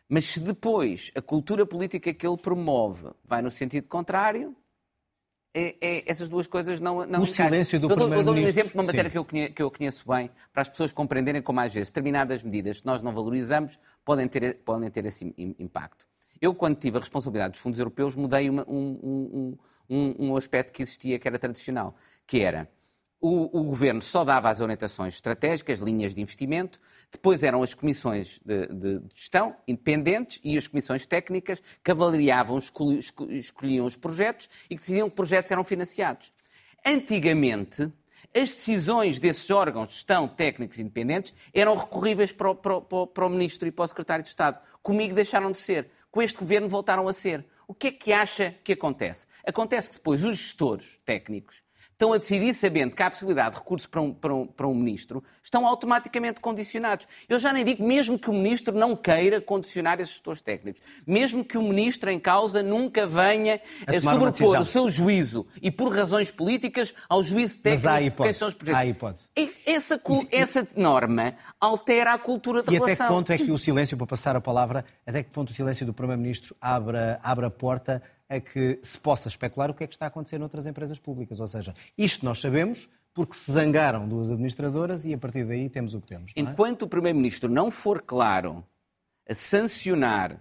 [0.08, 4.56] Mas se depois a cultura política que ele promove vai no sentido contrário,
[5.54, 7.06] é, é, essas duas coisas não.
[7.06, 8.20] não o silêncio do Primeiro-Ministro.
[8.20, 10.62] Eu dou, um exemplo de uma matéria que eu, conheço, que eu, conheço, bem, para
[10.62, 14.90] as pessoas compreenderem como às vezes determinadas medidas que nós não valorizamos podem ter, podem
[14.92, 16.08] ter esse impacto.
[16.40, 19.58] Eu, quando tive a responsabilidade dos fundos europeus, mudei uma, um, um,
[19.90, 21.96] um aspecto que existia que era tradicional,
[22.26, 22.70] que era
[23.20, 26.80] o, o, governo só dava as orientações estratégicas, linhas de investimento,
[27.12, 32.58] depois eram as comissões de, de, de gestão independentes e as comissões técnicas que avaliavam,
[33.30, 36.32] escolhiam, os projetos e que decidiam que projetos eram financiados.
[36.86, 37.92] Antigamente,
[38.36, 43.30] as decisões desses órgãos de gestão técnicos independentes eram recorríveis para o, para, para o,
[43.30, 44.60] Ministro e para o Secretário de Estado.
[44.84, 45.90] Comigo deixaram de ser.
[46.12, 47.46] Com este governo voltaram a ser.
[47.68, 49.28] O que é que acha que acontece?
[49.46, 51.64] Acontece que depois os gestores técnicos
[51.98, 54.68] estão a decidir sabendo que há a possibilidade de recurso para um, para, um, para
[54.68, 57.08] um ministro, estão automaticamente condicionados.
[57.28, 61.44] Eu já nem digo mesmo que o ministro não queira condicionar esses gestores técnicos, mesmo
[61.44, 65.92] que o ministro em causa nunca venha a, a sobrepor o seu juízo e por
[65.92, 68.80] razões políticas ao juízo técnico de quem são os projetos.
[68.80, 69.30] Há hipótese.
[69.66, 70.00] Essa,
[70.32, 72.92] essa norma altera a cultura da e relação.
[72.92, 75.50] E até que ponto é que o silêncio, para passar a palavra, até que ponto
[75.50, 79.84] o silêncio do Primeiro-Ministro abre, abre a porta a que se possa especular o que
[79.84, 81.40] é que está a acontecer noutras empresas públicas.
[81.40, 85.94] Ou seja, isto nós sabemos porque se zangaram duas administradoras e a partir daí temos
[85.94, 86.32] o que temos.
[86.36, 86.40] É?
[86.40, 88.64] Enquanto o Primeiro-Ministro não for claro
[89.28, 90.40] a sancionar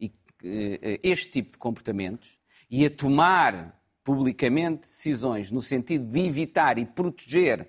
[0.00, 2.38] eh, este tipo de comportamentos
[2.70, 7.68] e a tomar publicamente decisões no sentido de evitar e proteger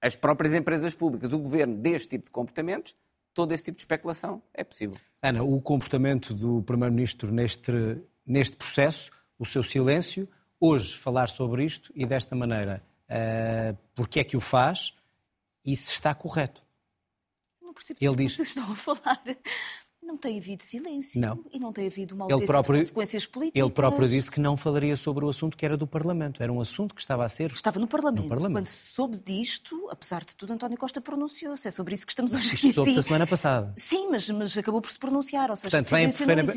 [0.00, 2.94] as próprias empresas públicas, o governo, deste tipo de comportamentos,
[3.32, 4.96] todo esse tipo de especulação é possível.
[5.22, 10.28] Ana, o comportamento do Primeiro-Ministro neste neste processo, o seu silêncio,
[10.60, 14.94] hoje falar sobre isto e desta maneira, uh, porque é que o faz
[15.64, 16.64] e se está correto.
[17.60, 18.36] Não percebo Ele diz...
[18.36, 19.22] vocês estão a falar.
[20.06, 21.44] Não tem havido silêncio não.
[21.52, 23.60] e não tem havido uma ausência próprio, de consequências políticas.
[23.60, 26.42] Ele próprio disse que não falaria sobre o assunto que era do Parlamento.
[26.42, 27.50] Era um assunto que estava a ser...
[27.52, 28.22] Estava no Parlamento.
[28.22, 28.54] No Parlamento.
[28.54, 31.66] Quando se soube disto, apesar de tudo, António Costa pronunciou-se.
[31.66, 32.68] É sobre isso que estamos hoje aqui.
[32.68, 33.74] Isto soube-se a semana passada.
[33.76, 35.50] Sim, mas, mas acabou por se pronunciar.
[35.50, 36.08] Ou seja, Portanto, vem,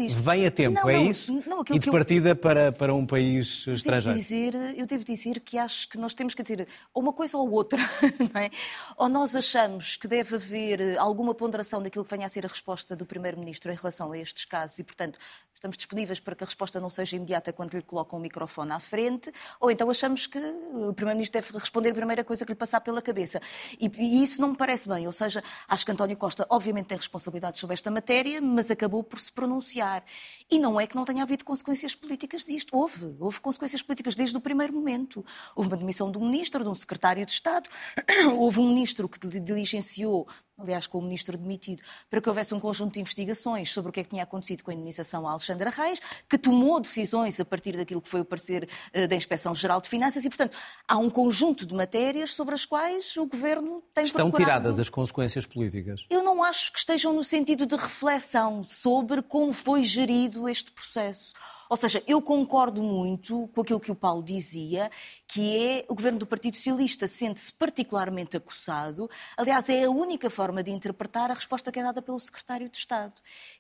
[0.09, 1.43] vem a tempo, não, é não, isso?
[1.47, 2.35] Não, e de partida eu...
[2.35, 4.17] para, para um país estrangeiro.
[4.17, 7.37] Devo dizer, eu devo dizer que acho que nós temos que dizer ou uma coisa
[7.37, 7.79] ou outra.
[8.35, 8.51] É?
[8.95, 12.95] Ou nós achamos que deve haver alguma ponderação daquilo que venha a ser a resposta
[12.95, 13.05] do
[13.39, 15.17] Primeiro-Ministro em relação a estes casos e, portanto,
[15.59, 18.79] estamos disponíveis para que a resposta não seja imediata quando lhe colocam o microfone à
[18.79, 22.81] frente, ou então achamos que o Primeiro-Ministro deve responder a primeira coisa que lhe passar
[22.81, 23.41] pela cabeça.
[23.79, 25.05] E, e, isso não me parece bem.
[25.05, 29.19] Ou seja, acho que António Costa, obviamente, tem responsabilidades sobre esta matéria, mas acabou por
[29.19, 30.03] se pronunciar.
[30.49, 32.75] E não é que não tenha havido consequências políticas disto.
[32.75, 33.15] Houve.
[33.19, 35.25] Houve consequências políticas desde o primeiro momento.
[35.55, 37.69] Houve uma demissão de um ministro, de um secretário de Estado,
[38.37, 40.27] houve um ministro que diligenciou
[40.59, 44.01] aliás, com o ministro demitido, para que houvesse um conjunto de investigações sobre o que
[44.01, 47.75] é que tinha acontecido com a indenização a Alexandra Reis, que tomou decisões a partir
[47.75, 50.55] daquilo que foi o parecer uh, da Inspeção-Geral de Finanças e, portanto,
[50.87, 54.59] há um conjunto de matérias sobre as quais o Governo tem Estão procurado...
[54.59, 56.05] tiradas as consequências políticas?
[56.09, 61.33] Eu não acho que estejam no sentido de reflexão sobre como foi gerido este processo.
[61.69, 64.89] Ou seja, eu concordo muito com aquilo que o Paulo dizia,
[65.27, 69.07] que é o governo do Partido Socialista sente-se particularmente acossado.
[69.37, 72.75] Aliás, é a única forma de interpretar a resposta que é dada pelo secretário de
[72.75, 73.13] Estado,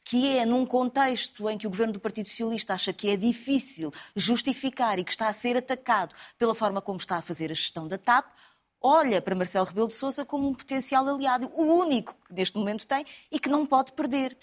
[0.03, 3.93] que é num contexto em que o governo do Partido Socialista acha que é difícil
[4.15, 7.87] justificar e que está a ser atacado pela forma como está a fazer a gestão
[7.87, 8.25] da TAP,
[8.81, 12.87] olha para Marcelo Rebelo de Sousa como um potencial aliado, o único que neste momento
[12.87, 14.37] tem e que não pode perder.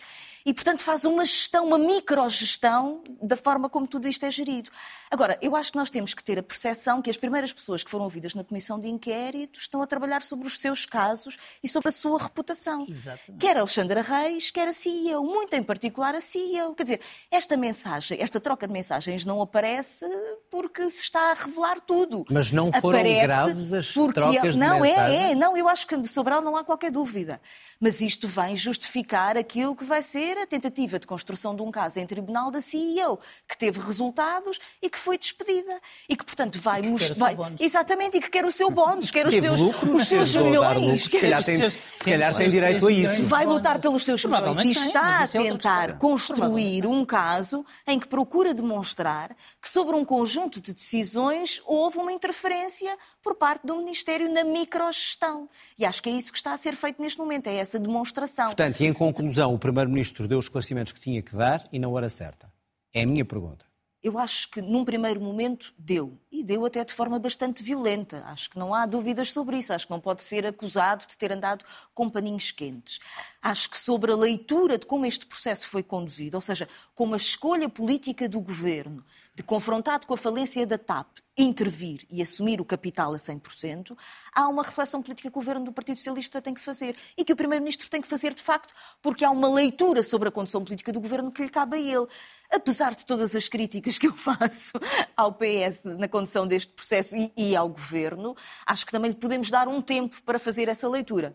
[0.44, 4.70] E, portanto, faz uma gestão, uma microgestão da forma como tudo isto é gerido.
[5.11, 7.90] Agora, eu acho que nós temos que ter a percepção que as primeiras pessoas que
[7.90, 11.88] foram ouvidas na comissão de inquérito estão a trabalhar sobre os seus casos e sobre
[11.88, 12.87] a sua reputação.
[12.88, 13.40] Exatamente.
[13.40, 16.75] Quer Alexandra Reis, quer a CEO, muito em particular a CEO.
[16.77, 20.07] Quer dizer, esta mensagem, esta troca de mensagens não aparece
[20.49, 22.25] porque se está a revelar tudo.
[22.31, 25.21] Mas não foram aparece graves as trocas de não, mensagens?
[25.21, 25.35] Não, é, é.
[25.35, 27.41] Não, eu acho que sobre ela não há qualquer dúvida.
[27.79, 32.01] Mas isto vem justificar aquilo que vai ser a tentativa de construção de um caso
[32.01, 35.79] em tribunal da CEO, que teve resultados e que foi despedida.
[36.09, 37.35] E que, portanto, vai mostrar.
[37.61, 41.05] Exatamente, e que quer o seu bónus, quer os teve seus, lucro, os seus milhões.
[41.05, 43.23] Se calhar tem, seus, se calhar tem direito a isso.
[43.25, 48.09] Vai lutar pelos seus milhões e está a é tentar construir um caso em que
[48.09, 54.33] procura demonstrar que, sobre um conjunto de decisões, houve uma interferência por parte do Ministério
[54.33, 55.51] na microgestão.
[55.77, 58.47] E acho que é isso que está a ser feito neste momento, é essa demonstração.
[58.47, 61.89] Portanto, e em conclusão, o Primeiro-Ministro deu os esclarecimentos que tinha que dar e na
[61.89, 62.53] hora certa.
[62.95, 63.67] É a minha pergunta.
[64.01, 66.17] Eu acho que num primeiro momento deu.
[66.31, 68.23] E deu até de forma bastante violenta.
[68.27, 69.73] Acho que não há dúvidas sobre isso.
[69.73, 73.01] Acho que não pode ser acusado de ter andado com paninhos quentes.
[73.43, 77.17] Acho que sobre a leitura de como este processo foi conduzido, ou seja, como a
[77.17, 82.64] escolha política do governo de confrontado com a falência da TAP, intervir e assumir o
[82.64, 83.96] capital a 100%,
[84.33, 87.33] há uma reflexão política que o governo do Partido Socialista tem que fazer e que
[87.33, 88.72] o Primeiro-Ministro tem que fazer de facto,
[89.03, 92.07] porque há uma leitura sobre a condução política do governo que lhe cabe a ele.
[92.51, 94.79] Apesar de todas as críticas que eu faço
[95.16, 99.51] ao PS na condução deste processo e, e ao governo, acho que também lhe podemos
[99.51, 101.35] dar um tempo para fazer essa leitura.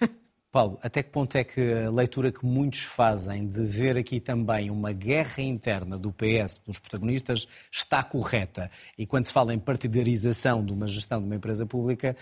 [0.52, 4.70] Paulo, até que ponto é que a leitura que muitos fazem de ver aqui também
[4.70, 8.70] uma guerra interna do PS pelos protagonistas está correta?
[8.98, 12.14] E quando se fala em partidarização de uma gestão de uma empresa pública,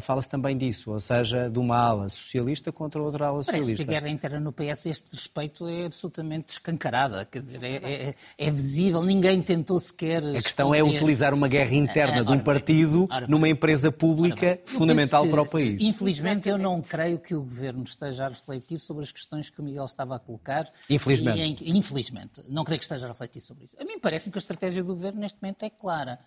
[0.00, 3.84] fala-se também disso, ou seja, de uma ala socialista contra outra ala Parece socialista.
[3.84, 8.14] que a guerra interna no PS, este respeito é absolutamente escancarada, quer dizer, é, é,
[8.36, 10.24] é visível, ninguém tentou sequer.
[10.24, 15.42] A questão é utilizar uma guerra interna de um partido numa empresa pública fundamental para
[15.42, 15.80] o país.
[15.80, 19.62] Infelizmente, eu não creio que o governo esteja a refletir sobre as questões que o
[19.62, 20.70] Miguel estava a colocar.
[20.90, 21.64] Infelizmente.
[21.64, 23.76] Em, infelizmente, não creio que esteja a refletir sobre isso.
[23.80, 26.18] A mim parece-me que a estratégia do governo neste momento é clara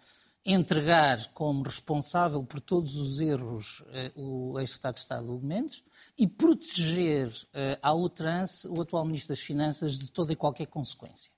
[0.46, 5.84] entregar como responsável por todos os erros eh, o ex-secretário de Estado Hugo Mendes
[6.18, 11.32] e proteger eh, à outrance o atual Ministro das Finanças de toda e qualquer consequência.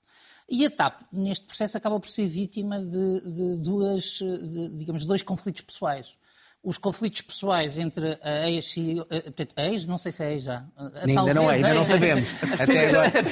[0.48, 5.22] E a TAP, neste processo, acaba por ser vítima de, de duas, de, digamos, dois
[5.22, 6.18] conflitos pessoais
[6.64, 10.32] os conflitos pessoais entre a ex e eh, portanto, a ex, não sei se é
[10.32, 10.64] ex já.
[11.06, 12.28] Ainda não é, ainda não sabemos.
[12.58, 13.12] Até agora.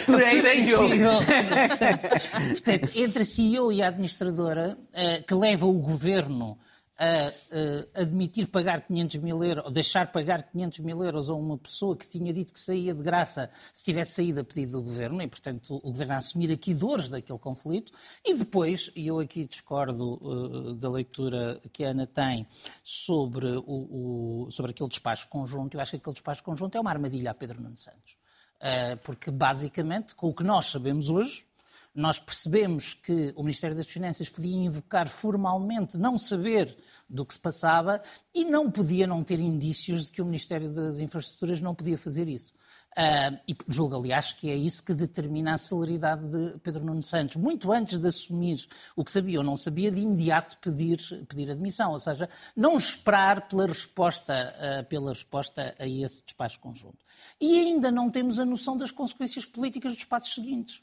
[2.52, 6.58] portanto, entre a CEO e a administradora, eh, que leva o governo
[7.02, 11.96] a, admitir pagar 500 mil euros, ou deixar pagar 500 mil euros a uma pessoa
[11.96, 15.26] que tinha dito que saía de graça se tivesse saído a pedido do governo, e
[15.26, 17.92] portanto o governo a assumir aqui dores daquele conflito,
[18.24, 22.46] e depois, e eu aqui discordo uh, da leitura que a Ana tem
[22.84, 26.90] sobre, o, o, sobre aquele despacho conjunto, eu acho que aquele despacho conjunto é uma
[26.90, 28.12] armadilha a Pedro Nuno Santos.
[28.60, 31.44] Uh, porque basicamente, com o que nós sabemos hoje,
[31.94, 36.74] nós percebemos que o Ministério das Finanças podia invocar formalmente não saber
[37.08, 38.00] do que se passava
[38.34, 42.28] e não podia não ter indícios de que o Ministério das Infraestruturas não podia fazer
[42.28, 42.54] isso.
[42.92, 47.36] Uh, e julgo, aliás, que é isso que determina a celeridade de Pedro Nuno Santos.
[47.36, 51.92] Muito antes de assumir o que sabia ou não sabia, de imediato pedir, pedir admissão.
[51.92, 56.98] Ou seja, não esperar pela resposta, uh, pela resposta a esse despacho conjunto.
[57.40, 60.82] E ainda não temos a noção das consequências políticas dos passos seguintes.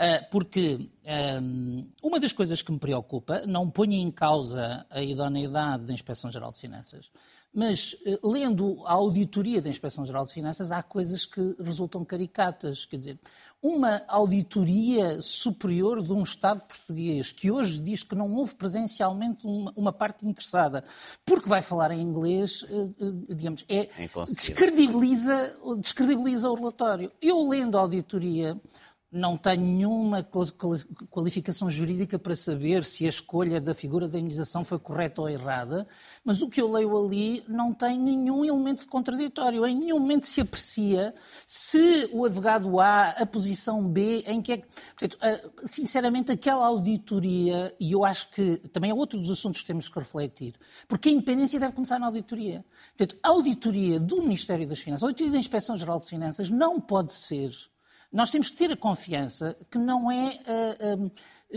[0.00, 0.88] Ah, porque
[1.42, 6.52] um, uma das coisas que me preocupa, não ponho em causa a idoneidade da Inspeção-Geral
[6.52, 7.10] de Finanças,
[7.52, 12.86] mas uh, lendo a auditoria da Inspeção-Geral de Finanças, há coisas que resultam caricatas.
[12.86, 13.18] Quer dizer,
[13.60, 19.72] uma auditoria superior de um Estado português que hoje diz que não houve presencialmente uma,
[19.74, 20.84] uma parte interessada,
[21.26, 23.88] porque vai falar em inglês, uh, digamos, é,
[24.32, 27.10] descredibiliza, descredibiliza o relatório.
[27.20, 28.56] Eu lendo a auditoria
[29.10, 30.22] não tenho nenhuma
[31.08, 35.86] qualificação jurídica para saber se a escolha da figura da indenização foi correta ou errada,
[36.22, 39.66] mas o que eu leio ali não tem nenhum elemento contraditório.
[39.66, 41.14] Em nenhum momento se aprecia
[41.46, 44.62] se o advogado A, a posição B, em que é.
[44.98, 45.18] Portanto,
[45.64, 49.98] sinceramente, aquela auditoria, e eu acho que também é outro dos assuntos que temos que
[49.98, 50.54] refletir,
[50.86, 52.64] porque a independência deve começar na auditoria.
[52.96, 57.14] Portanto, a auditoria do Ministério das Finanças, a auditoria da Inspeção-Geral de Finanças, não pode
[57.14, 57.50] ser
[58.12, 60.38] nós temos que ter a confiança que não é.
[60.82, 61.06] Uh,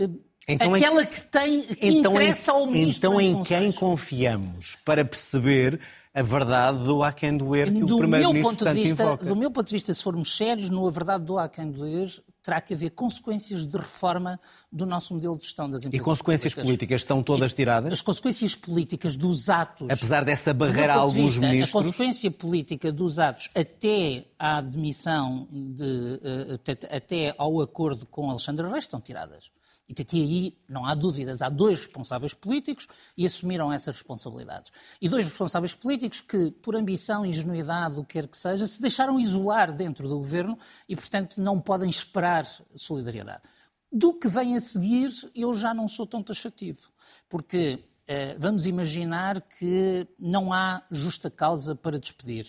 [0.04, 3.10] uh, Então, Aquela que tem que então, interessa ao ministro.
[3.10, 5.80] Então em quem confiamos para perceber
[6.14, 9.26] a verdade do quem doer que do o Primeiro-Ministro tanto vista, invoca?
[9.26, 12.10] Do meu ponto de vista, se formos sérios, no a verdade do quem doer
[12.42, 14.38] terá que haver consequências de reforma
[14.70, 16.00] do nosso modelo de gestão das empresas.
[16.00, 17.92] E consequências públicas, políticas estão todas tiradas?
[17.92, 19.88] As consequências políticas dos atos.
[19.88, 21.70] Apesar dessa barreira a alguns vista, ministros.
[21.70, 26.20] A consequência política dos atos até à admissão, de,
[26.66, 29.50] eh, até ao acordo com Alexandre Reis estão tiradas.
[29.98, 34.72] E aqui aí não há dúvidas, há dois responsáveis políticos e assumiram essas responsabilidades.
[35.00, 39.20] E dois responsáveis políticos que, por ambição, ingenuidade, o que quer que seja, se deixaram
[39.20, 43.42] isolar dentro do governo e, portanto, não podem esperar solidariedade.
[43.90, 46.88] Do que vem a seguir, eu já não sou tão taxativo,
[47.28, 52.46] porque eh, vamos imaginar que não há justa causa para despedir.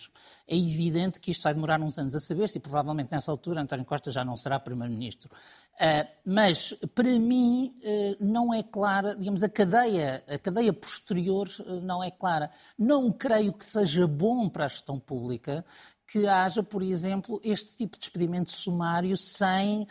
[0.47, 3.85] É evidente que isto vai demorar uns anos a saber-se e provavelmente nessa altura António
[3.85, 5.29] Costa já não será Primeiro-Ministro.
[5.75, 11.81] Uh, mas, para mim, uh, não é clara, digamos, a cadeia, a cadeia posterior uh,
[11.81, 12.51] não é clara.
[12.77, 15.65] Não creio que seja bom para a gestão pública
[16.07, 19.87] que haja, por exemplo, este tipo de despedimento sumário sem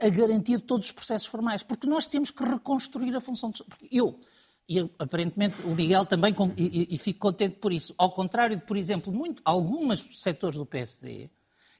[0.00, 3.64] a garantia de todos os processos formais, porque nós temos que reconstruir a função de...
[3.64, 4.16] Porque eu,
[4.68, 8.76] e aparentemente o Miguel também, e, e, fico contente por isso, ao contrário de, por
[8.76, 11.28] exemplo, muito, alguns setores do PSD,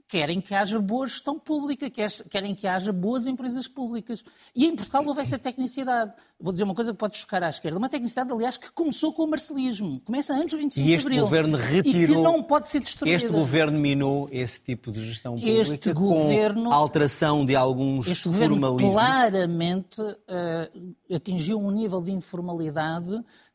[0.08, 1.90] querem que haja boa gestão pública,
[2.30, 4.24] querem que haja boas empresas públicas.
[4.54, 6.12] E em Portugal houve essa tecnicidade.
[6.38, 7.78] Vou dizer uma coisa que pode chocar à esquerda.
[7.78, 10.00] Uma tecnicidade, aliás, que começou com o marcelismo.
[10.00, 11.10] Começa antes do 25 de Abril.
[11.10, 12.02] E este governo retirou...
[12.02, 13.16] E que não pode ser destruída.
[13.16, 18.28] Este governo minou esse tipo de gestão pública este governo, com alteração de alguns este
[18.28, 23.14] governo claramente uh, atingiu um nível de informalidade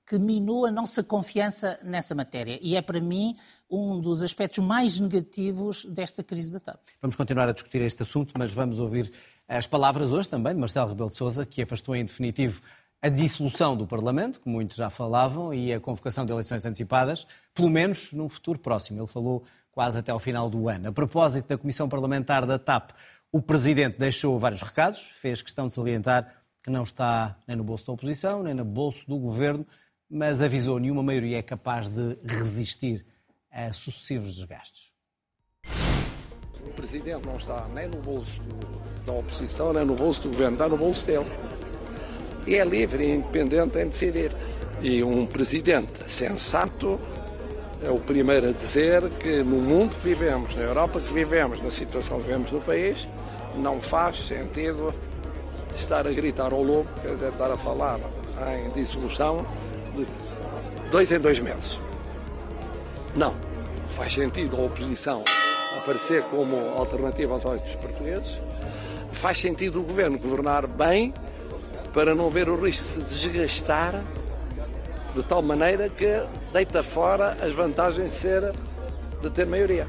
[0.09, 2.57] que minou a nossa confiança nessa matéria.
[2.63, 3.37] E é, para mim,
[3.69, 6.79] um dos aspectos mais negativos desta crise da TAP.
[6.99, 9.13] Vamos continuar a discutir este assunto, mas vamos ouvir
[9.47, 12.59] as palavras hoje também de Marcelo Rebelo de Sousa, que afastou em definitivo
[12.99, 17.69] a dissolução do Parlamento, que muitos já falavam, e a convocação de eleições antecipadas, pelo
[17.69, 18.99] menos num futuro próximo.
[18.99, 20.89] Ele falou quase até ao final do ano.
[20.89, 22.93] A propósito da Comissão Parlamentar da TAP,
[23.31, 27.85] o Presidente deixou vários recados, fez questão de salientar que não está nem no bolso
[27.85, 29.67] da oposição, nem no bolso do Governo,
[30.09, 33.05] mas avisou nenhuma maioria é capaz de resistir
[33.51, 34.89] a sucessivos desgastes.
[36.61, 40.53] O Presidente não está nem no bolso do, da oposição, nem no bolso do Governo,
[40.53, 41.25] está no bolso dele.
[42.47, 44.35] E é livre e independente em decidir.
[44.81, 46.99] E um Presidente sensato
[47.83, 51.71] é o primeiro a dizer que no mundo que vivemos, na Europa que vivemos, na
[51.71, 53.07] situação que vivemos no país,
[53.55, 54.93] não faz sentido
[55.75, 57.99] estar a gritar ao lobo, quer estar a falar
[58.57, 59.45] em dissolução
[60.05, 61.79] de dois em dois meses.
[63.15, 63.33] Não.
[63.91, 65.23] Faz sentido a oposição
[65.77, 68.37] aparecer como alternativa aos olhos portugueses.
[69.13, 71.13] Faz sentido o governo governar bem
[71.93, 74.03] para não ver o risco de se desgastar
[75.15, 76.21] de tal maneira que
[76.53, 78.51] deita fora as vantagens de, ser,
[79.21, 79.87] de ter maioria.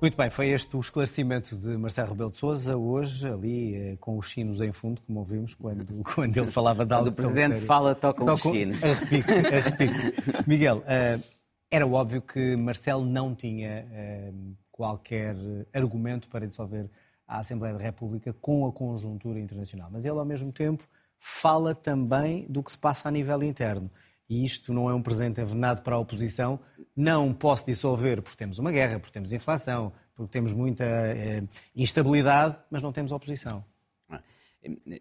[0.00, 4.16] Muito bem, foi este o esclarecimento de Marcelo Rebelo de Sousa hoje, ali eh, com
[4.16, 7.10] os sinos em fundo, como ouvimos quando, quando ele falava de algo.
[7.10, 8.82] Quando o Presidente fala, toca os sinos.
[8.82, 10.48] Arrepico, arrepico.
[10.48, 11.22] Miguel, uh,
[11.70, 15.36] era óbvio que Marcelo não tinha uh, qualquer
[15.74, 16.88] argumento para dissolver
[17.28, 20.82] a Assembleia da República com a conjuntura internacional, mas ele, ao mesmo tempo,
[21.18, 23.90] fala também do que se passa a nível interno.
[24.30, 26.60] E isto não é um presente envenenado para a oposição,
[26.96, 31.42] não posso dissolver porque temos uma guerra, porque temos inflação, porque temos muita eh,
[31.74, 33.64] instabilidade, mas não temos oposição.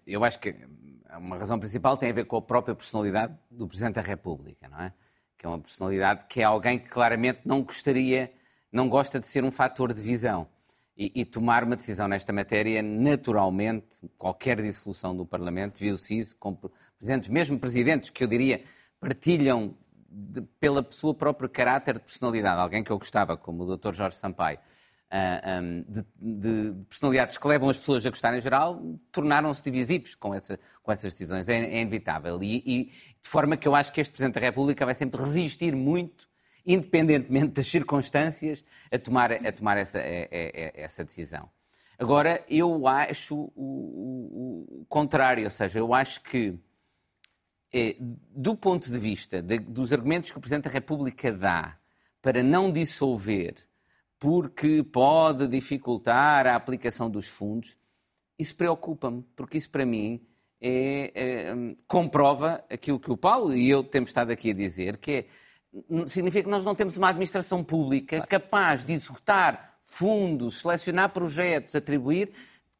[0.07, 0.55] Eu acho que
[1.15, 4.81] uma razão principal tem a ver com a própria personalidade do Presidente da República, não
[4.81, 4.91] é?
[5.37, 8.31] Que é uma personalidade que é alguém que claramente não gostaria,
[8.71, 10.47] não gosta de ser um fator de visão.
[10.97, 16.57] E, e tomar uma decisão nesta matéria, naturalmente, qualquer dissolução do Parlamento, viu-se isso com
[16.97, 18.63] presidentes, mesmo presidentes que eu diria
[18.99, 19.75] partilham
[20.09, 23.93] de, pela sua própria caráter de personalidade, alguém que eu gostava, como o Dr.
[23.93, 24.62] Jorge Sampaio, uh,
[25.12, 28.81] ah, um, de, de, personalidades que levam as pessoas a gostar em geral,
[29.12, 31.47] tornaram-se divisivos com, essa, com essas decisões.
[31.47, 32.41] É, é inevitável.
[32.41, 32.83] E, e,
[33.21, 36.27] de forma que eu acho que este Presidente da República vai sempre resistir muito,
[36.65, 41.49] independentemente das circunstâncias, a tomar, a tomar essa, a, a, essa decisão.
[41.97, 46.57] Agora, eu acho o, o, o contrário, ou seja, eu acho que é,
[48.32, 51.77] do ponto de vista de, dos argumentos que o Presidente da República dá
[52.21, 53.56] para não dissolver
[54.19, 57.77] porque pode dificultar a aplicação dos fundos,
[58.37, 60.21] isso preocupa-me, porque isso para mim
[60.62, 65.12] é, é, comprova aquilo que o Paulo e eu temos estado aqui a dizer, que
[65.12, 65.25] é,
[66.08, 72.31] significa que nós não temos uma administração pública capaz de executar fundos, selecionar projetos, atribuir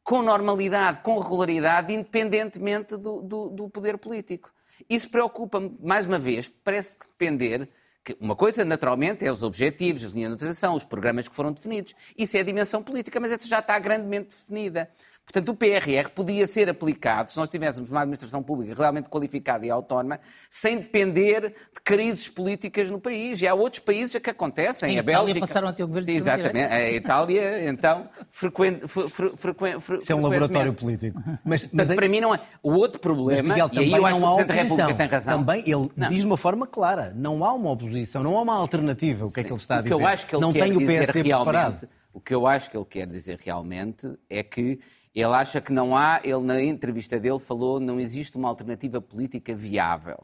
[0.04, 4.52] com normalidade, com regularidade, independentemente do, do, do poder político.
[4.90, 7.70] Isso preocupa-me, mais uma vez, parece depender
[8.04, 11.52] que uma coisa, naturalmente, é os objetivos, as linhas de utilização, os programas que foram
[11.52, 11.96] definidos.
[12.18, 14.90] Isso é a dimensão política, mas essa já está grandemente definida.
[15.32, 19.70] Portanto, o PRR podia ser aplicado se nós tivéssemos uma administração pública realmente qualificada e
[19.70, 20.20] autónoma,
[20.50, 23.40] sem depender de crises políticas no país.
[23.40, 24.94] E há outros países que acontecem.
[24.94, 25.40] Em a Itália Bélgica.
[25.42, 26.74] passaram a ter o governo de Sim, Exatamente.
[26.74, 28.88] A Itália, então, frequente.
[28.88, 31.22] fre- fre- fre- Isso é um laboratório político.
[31.46, 32.40] Mas, Portanto, mas, para mim não é.
[32.64, 34.64] O outro mas problema, Miguel, e aí também eu acho que não o Presidente da
[34.64, 35.40] República tem razão.
[35.46, 36.08] Também ele Não.
[36.08, 39.28] diz de uma forma clara, não há uma oposição, não há uma alternativa.
[39.28, 39.94] O que é que ele está a dizer?
[39.94, 41.88] eu acho que ele não quer tem o PSD realmente, preparado.
[42.12, 44.80] O que eu acho que ele quer dizer realmente é que
[45.14, 49.56] ele acha que não há, ele na entrevista dele falou, não existe uma alternativa política
[49.56, 50.24] viável.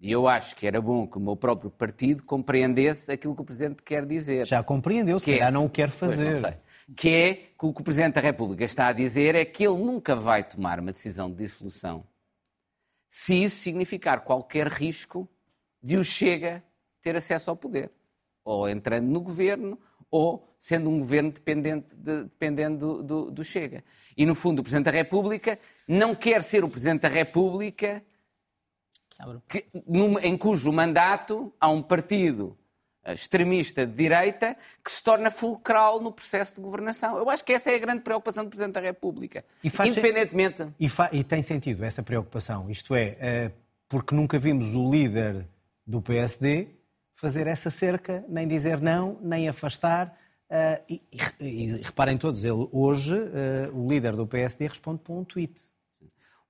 [0.00, 3.44] E eu acho que era bom que o meu próprio partido compreendesse aquilo que o
[3.44, 4.46] Presidente quer dizer.
[4.46, 6.30] Já compreendeu, se Que é- calhar não o quer Pois, fazer.
[6.34, 6.56] não sei.
[6.96, 9.76] Que é que o que o Presidente da República está a dizer é que ele
[9.78, 12.04] nunca vai tomar uma decisão de dissolução
[13.08, 15.28] se isso significar qualquer risco
[15.80, 16.64] de o Chega
[17.00, 17.90] ter acesso ao poder.
[18.44, 19.78] Ou entrando no governo,
[20.12, 23.82] ou sendo um governo dependente de- dependendo do, do- Chega.
[24.16, 25.58] E, no fundo, o Presidente da República
[25.88, 28.00] não quer ser o Presidente da República
[29.48, 32.56] que- num- em cujo mandato há um partido
[33.04, 37.16] eh, extremista de direita que se torna fulcral no processo de governação.
[37.18, 39.44] Eu acho que essa é a grande preocupação do Presidente da República.
[39.64, 40.66] E faz- Independentemente.
[40.78, 43.50] E, fa- e tem sentido essa preocupação, isto é, eh,
[43.88, 45.46] porque nunca vimos o líder
[45.86, 46.68] do PSD
[47.22, 50.18] fazer essa cerca, nem dizer não, nem afastar.
[50.50, 51.02] eh, e,
[51.40, 55.54] e- e reparem todos, ele hoje, eh, o líder do PSD, responde por um tweet.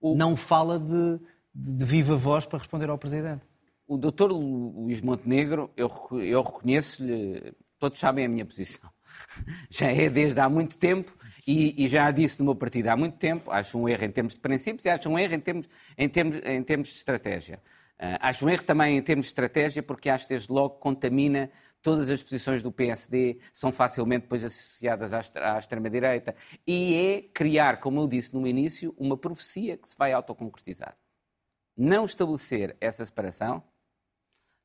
[0.02, 1.20] Não fala de,
[1.54, 3.42] de- de viva voz para responder ao Presidente.
[3.86, 8.90] O doutor Luís Montenegro, eu, eu reconheço-lhe, todos sabem a minha posição.
[9.70, 11.14] Já é desde há muito tempo
[11.46, 13.50] e, e já disse no meu partido há muito tempo.
[13.50, 15.68] Acho um erro em termos de princípios e acho um erro em termos,
[15.98, 17.60] em termos, em termos de estratégia.
[18.04, 21.48] Ah, acho um erro também em termos de estratégia porque acho que desde logo contamina
[21.80, 26.34] todas as posições do PSD, são facilmente depois associadas à, à extrema-direita.
[26.66, 30.96] E é criar, como eu disse no início, uma profecia que se vai autoconcretizar.
[31.76, 33.62] Não estabelecer essa separação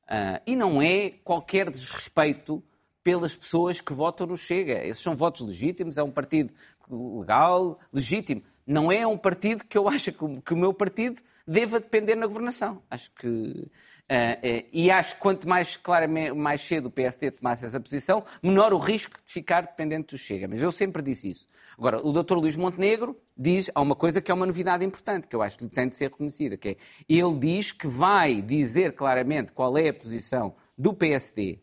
[0.08, 2.60] ah, e não é qualquer desrespeito
[3.04, 4.84] pelas pessoas que votam no Chega.
[4.84, 6.52] Esses são votos legítimos, é um partido
[6.90, 8.42] legal, legítimo.
[8.68, 12.14] Não é um partido que eu acho que o, que o meu partido deva depender
[12.14, 12.82] na governação.
[12.90, 13.66] Acho que.
[14.06, 18.22] ah, eh, e acho que quanto mais claramente, mais cedo o PSD tomasse essa posição,
[18.42, 20.46] menor o risco de ficar dependente do Chega.
[20.46, 21.48] Mas eu sempre disse isso.
[21.78, 22.34] Agora, o Dr.
[22.34, 25.66] Luís Montenegro diz, há uma coisa que é uma novidade importante, que eu acho que
[25.66, 26.76] tem de ser reconhecida, que é,
[27.08, 31.60] ele diz que vai dizer claramente qual é a posição do PSD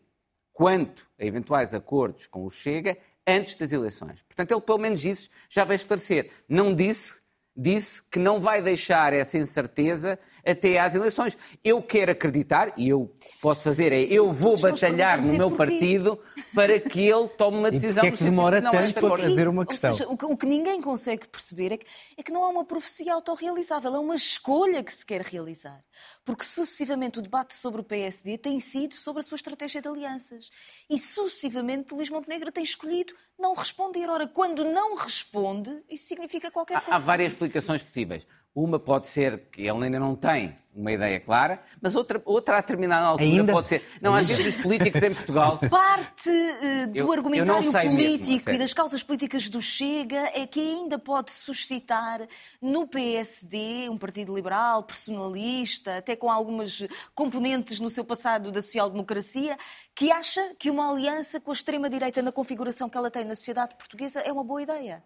[0.56, 2.96] quanto a eventuais acordos com o Chega
[3.26, 4.22] antes das eleições.
[4.22, 6.30] Portanto, ele pelo menos isso já vai esclarecer.
[6.48, 7.20] Não disse,
[7.56, 11.36] disse que não vai deixar essa incerteza até às eleições.
[11.64, 15.72] Eu quero acreditar, e eu posso fazer, é eu vou batalhar no é meu porquê.
[15.72, 16.18] partido
[16.54, 19.00] para que ele tome uma E decisão porquê é no que demora de não tanto
[19.00, 19.92] para fazer uma Ou questão?
[19.94, 21.86] seja, o que, o que ninguém consegue perceber é que,
[22.16, 25.82] é que não há uma profecia autorrealizável, é uma escolha que se quer realizar.
[26.24, 30.50] Porque sucessivamente o debate sobre o PSD tem sido sobre a sua estratégia de alianças.
[30.90, 34.08] E sucessivamente Luís Montenegro tem escolhido não responder.
[34.08, 36.90] Ora, quando não responde, isso significa qualquer coisa.
[36.90, 38.26] Há, há várias explicações possíveis.
[38.54, 42.60] Uma pode ser que ele ainda não tem uma ideia clara, mas outra, outra a
[42.62, 43.52] determinada altura Ainda?
[43.52, 43.86] pode ser.
[44.00, 45.58] Não, às vezes os políticos em Portugal.
[45.70, 48.56] Parte eh, do Eu- eu argumentário mesmo, político sério.
[48.56, 52.26] e das causas políticas do Chega é que ainda pode suscitar
[52.60, 56.82] no PSD, um partido liberal, personalista, até com algumas
[57.14, 59.58] componentes no seu passado da social-democracia,
[59.94, 63.74] que acha que uma aliança com a extrema-direita na configuração que ela tem na sociedade
[63.76, 65.02] portuguesa é uma boa ideia.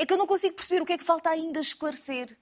[0.00, 2.36] É que eu não consigo perceber o que é que falta ainda esclarecer.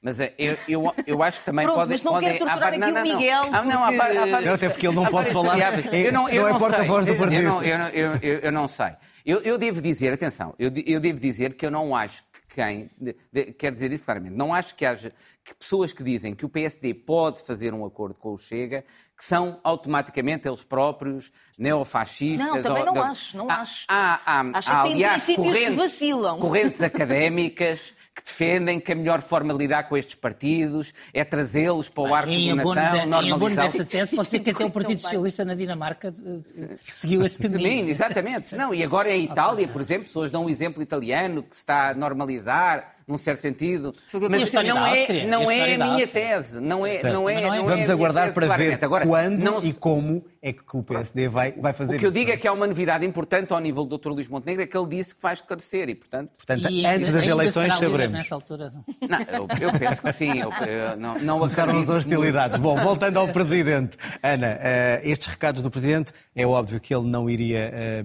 [0.00, 1.92] Mas é, eu, eu, eu acho que também Pronto, podem.
[1.92, 3.16] mas não podem- quero torturar há aqui não, o não, não.
[3.16, 5.30] Miguel, Ah, não, há porque- va- há várias- Não, até porque ele não há pode
[5.30, 7.40] falar, é- Eu não, eu não é não porta-voz do partido.
[7.42, 8.92] Eu não, eu, não- eu, eu- eu não sei.
[9.24, 12.90] Eu, eu devo dizer, atenção, eu, eu devo dizer que eu não acho que quem.
[13.00, 14.34] de- de- quero dizer isso claramente.
[14.34, 15.12] Não acho que haja
[15.44, 18.84] que pessoas que dizem que o PSD pode fazer um acordo com o Chega,
[19.16, 22.46] que são automaticamente eles próprios neofascistas.
[22.46, 23.84] Não, também ou- não acho, não Há- acho.
[23.88, 26.38] Há, há, Acho há, que tem princípios que correntes- vacilam.
[26.38, 31.88] Correntes académicas que defendem que a melhor forma de lidar com estes partidos é trazê-los
[31.88, 33.78] para o arco de Em abono, governação, de- em abono normalização.
[33.78, 35.10] dessa tese, pode ser que até o Partido Então vai.
[35.12, 37.86] Socialista na Dinamarca eh, seguiu esse caminho.
[37.86, 38.54] Sim, exatamente.
[38.54, 41.88] Não, e agora em Itália, por exemplo, pessoas dão um exemplo italiano que se está
[41.90, 43.92] a normalizar num certo sentido.
[44.30, 46.60] Mas não é, não a é a minha tese.
[46.60, 48.78] Não é, não é, não é- não é Vamos aguardar tese, para ver.
[48.84, 52.04] Agora, quando não se- e como é que o PSD vai, vai fazer O que
[52.06, 54.08] eu isso, digo não é que há uma novidade importante ao nível do Dr.
[54.10, 56.30] Luís Montenegro, é que ele disse que vai esclarecer e, portanto...
[56.36, 58.18] Portanto, E antes das eleições saberemos.
[58.18, 58.72] Nessa altura.
[59.00, 60.38] Não, eu, eu penso que sim.
[60.40, 62.58] Eu, eu não, não Começaram as hostilidades.
[62.58, 63.96] Bom, voltando ao Presidente.
[64.22, 68.04] Ana, eh, estes recados do Presidente, é óbvio que ele não iria eh,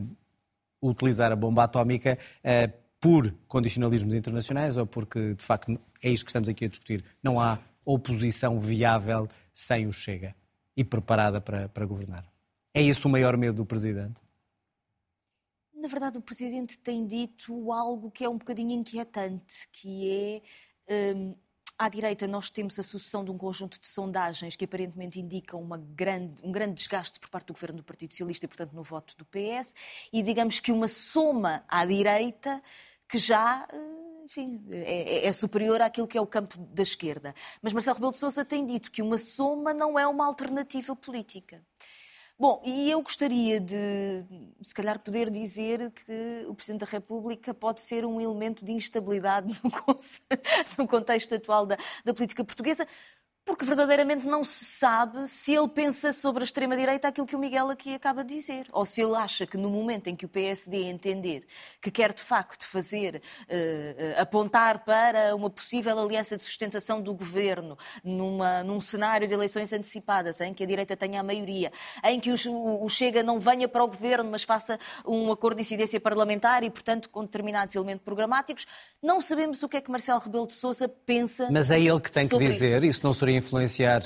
[0.81, 2.69] utilizar a bomba atómica eh,
[2.99, 7.03] por condicionalismos internacionais ou porque, de facto, é isto que estamos aqui a discutir.
[7.21, 10.35] Não há oposição viável sem o Chega
[10.75, 12.25] e preparada para, para governar.
[12.73, 14.21] É esse o maior medo do Presidente?
[15.73, 20.43] Na verdade, o Presidente tem dito algo que é um bocadinho inquietante, que
[20.87, 21.13] é.
[21.15, 21.35] hum,
[21.79, 25.77] à direita, nós temos a sucessão de um conjunto de sondagens que aparentemente indicam uma
[25.77, 29.15] grande, um grande desgaste por parte do governo do Partido Socialista e, portanto, no voto
[29.17, 29.75] do PS,
[30.11, 32.61] e digamos que uma soma à direita
[33.07, 33.77] que já eh,
[34.25, 37.33] enfim, é, é- é superior àquilo que é o campo da esquerda.
[37.61, 41.63] Mas Marcelo Rebelo de Sousa tem dito que uma soma não é uma alternativa política.
[42.39, 44.23] Bom, e eu gostaria de,
[44.61, 49.47] se calhar, poder dizer que o Presidente da República pode ser um elemento de instabilidade
[50.77, 52.87] no, contexto atual da, da política portuguesa,
[53.47, 57.69] porque verdadeiramente não se sabe se ele pensa sobre a extrema-direita aquilo que o Miguel
[57.69, 58.67] aqui acaba de dizer.
[58.73, 61.45] Ou se ele acha que no momento em que o PSD entender
[61.81, 67.77] que quer de facto fazer, eh, apontar para uma possível aliança de sustentação do governo
[68.03, 71.71] numa, num cenário de eleições antecipadas, em que a direita tenha a maioria,
[72.03, 75.61] em que o, o- Chega não venha para o governo, mas faça um acordo de
[75.61, 78.65] incidência parlamentar e, portanto, com determinados elementos programáticos,
[79.01, 81.47] não sabemos o que é que Marcelo Rebelo de Sousa pensa.
[81.51, 82.91] Mas é ele que tem que dizer, isso.
[82.97, 84.03] isso não seria influenciar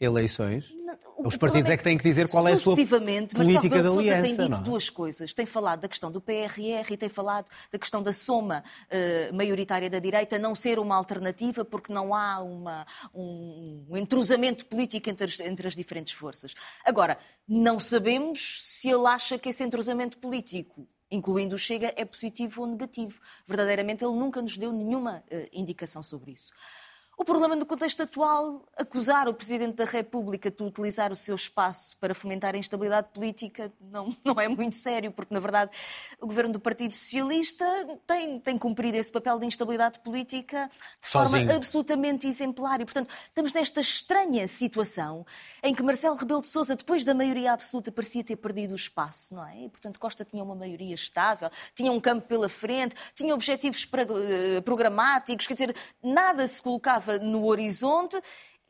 [0.00, 0.72] eleições?
[1.20, 3.82] O Os partidos problema é que têm que dizer qual é a sua política de
[3.82, 4.62] Sousa aliança, tem dito não é?
[4.62, 5.34] duas coisas.
[5.34, 9.90] Tem falado da questão do PRR e tem falado da questão da soma eh, maioritária
[9.90, 15.26] da direita não ser uma alternativa porque não há uma, um, um entrosamento político entre
[15.26, 16.54] as, entre as diferentes forças.
[16.86, 22.62] Agora, não sabemos se ele acha que esse entrosamento político incluindo o Chega, é positivo
[22.62, 23.20] ou negativo.
[23.44, 26.52] Verdadeiramente, ele nunca nos deu nenhuma eh, indicação sobre isso.
[27.20, 31.94] O problema no contexto atual, acusar o Presidente da República de utilizar o seu espaço
[31.98, 35.70] para fomentar a instabilidade política não, não é muito sério, porque, na verdade,
[36.18, 37.62] o governo do Partido Socialista
[38.06, 41.44] tem, tem cumprido esse papel de instabilidade política de Sozinho.
[41.44, 42.80] forma absolutamente exemplar.
[42.80, 45.26] E, portanto, estamos nesta estranha situação
[45.62, 49.34] em que Marcelo Rebelo de Sousa, depois da maioria absoluta, parecia ter perdido o espaço,
[49.34, 49.66] não é?
[49.66, 54.62] E, portanto, Costa tinha uma maioria estável, tinha um campo pela frente, tinha objetivos eh,
[54.62, 58.20] programáticos, quer dizer, nada se colocava no horizonte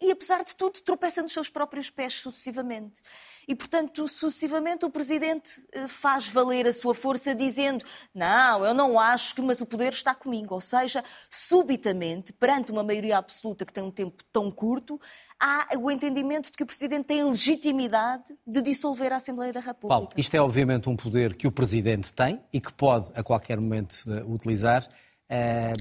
[0.00, 3.02] e, apesar de tudo, tropeça nos seus próprios pés sucessivamente.
[3.46, 7.84] E, portanto, sucessivamente, o Presidente eh, faz valer a sua força dizendo
[8.14, 10.54] não, eu não acho que, mas o poder está comigo.
[10.54, 14.98] Ou seja, subitamente, perante uma maioria absoluta que tem um tempo tão curto,
[15.38, 19.88] há o entendimento de que o Presidente tem legitimidade de dissolver a Assembleia da República.
[19.88, 23.60] Paulo, isto é obviamente um poder que o Presidente tem e que pode a qualquer
[23.60, 24.88] momento eh, utilizar.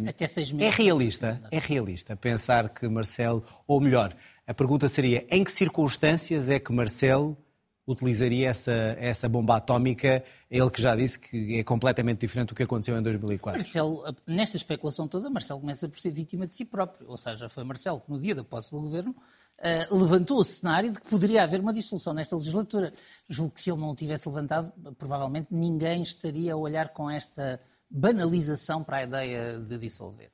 [0.07, 0.75] Até seis é meses.
[0.75, 6.59] realista, é realista pensar que Marcelo, ou melhor, a pergunta seria em que circunstâncias é
[6.59, 7.37] que Marcelo
[7.91, 12.61] utilizaria essa, essa bomba atómica, ele que já disse que é completamente diferente do que
[12.61, 13.59] aconteceu em 2004.
[13.59, 17.09] Marcelo, nesta especulação toda, Marcelo começa por ser vítima de si próprio.
[17.09, 19.15] Ou seja, foi Marcelo que, no dia da posse do governo,
[19.57, 22.93] eh, levantou o cenário de que poderia haver uma dissolução nesta legislatura.
[23.27, 27.59] Julgo que se ele não o tivesse levantado, provavelmente ninguém estaria a olhar com esta
[27.89, 30.31] banalização para a ideia de dissolver.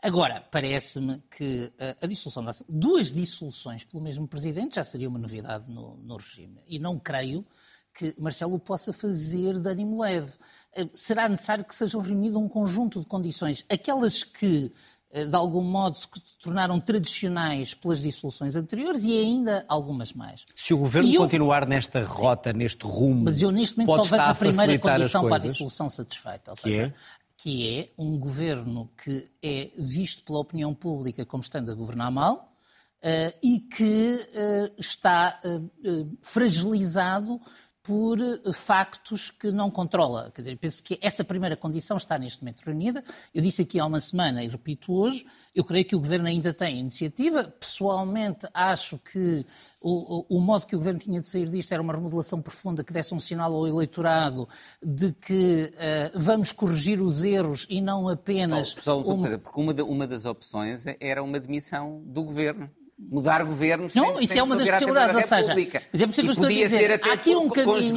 [0.00, 5.18] Agora, parece-me que eh, a dissolução da duas dissoluções pelo mesmo presidente já seria uma
[5.18, 6.60] novidade no, no regime.
[6.68, 7.44] E não creio
[7.92, 10.32] que Marcelo possa fazer de ânimo leve.
[10.72, 14.72] Eh, Será necessário que sejam reunido um conjunto de condições, aquelas que
[15.10, 16.06] de algum modo se
[16.42, 20.44] tornaram tradicionais pelas dissoluções anteriores e ainda algumas mais.
[20.54, 24.30] Se o governo eu- continuar nesta rota, neste rumo, Mas eu neste momento só vejo
[24.30, 26.50] a primeira condição para a dissolução satisfeita.
[26.50, 26.92] Ou Que seja, é?
[27.38, 32.52] que é um governo que é visto pela opinião pública como estando a governar mal
[33.00, 37.40] eh, e que eh, está eh, eh, fragilizado
[37.88, 40.30] por eh, factos que não controla.
[40.34, 43.02] Quer dizer, penso que essa primeira condição está neste momento reunida.
[43.34, 45.24] Eu disse aqui há uma semana e repito hoje,
[45.54, 47.44] eu creio que o Governo ainda tem iniciativa.
[47.44, 49.46] Pessoalmente, acho que
[49.80, 52.92] o, o- modo que o Governo tinha de sair disto era uma remodelação profunda que
[52.92, 54.46] desse um sinal ao eleitorado
[54.82, 58.74] de que eh, vamos corrigir os erros e não apenas...
[58.78, 62.68] Só uma porque uma, da- uma das opções era uma demissão do governo.
[62.98, 65.82] Mudar governos não, sem, isso sem é uma das possibilidades, ou seja, República.
[65.92, 67.94] mas é por isso que eu estou a dizer, até há aqui um caminho,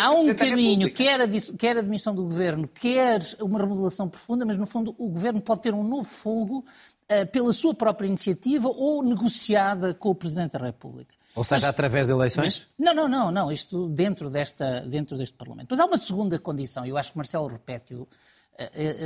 [0.00, 4.56] há um caminho, quer a, quer a demissão do governo, quer uma remodelação profunda, mas
[4.56, 6.64] no fundo o governo pode ter um novo folgo
[7.08, 11.14] eh, pela sua própria iniciativa ou negociada com o Presidente da República.
[11.36, 12.66] Ou seja, Mas- através de eleições?
[12.78, 13.52] Não, não, não, não.
[13.52, 15.68] Isto dentro, desta, dentro deste Parlamento.
[15.70, 18.08] Mas há uma segunda condição, e eu acho que Marcelo repete-o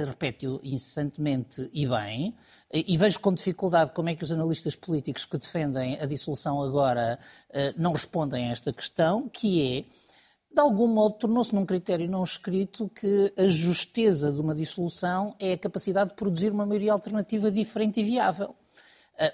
[0.06, 2.34] repete-o incessantemente e bem,
[2.72, 7.18] e vejo com dificuldade como é que os analistas políticos que defendem a dissolução agora
[7.50, 12.22] eh, não respondem a esta questão, que é, de algum modo, tornou-se num critério não
[12.22, 17.50] escrito que a justeza de uma dissolução é a capacidade de produzir uma maioria alternativa
[17.50, 18.54] diferente e viável.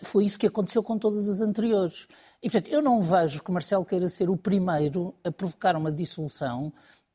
[0.02, 2.08] Foi isso que aconteceu com todas as anteriores.
[2.42, 6.72] E, portanto, eu não vejo que Marcelo queira ser o primeiro a provocar uma dissolução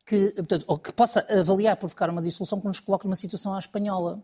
[0.10, 3.60] que, portanto, ou que possa avaliar provocar uma dissolução que nos coloque numa situação à
[3.60, 4.20] espanhola.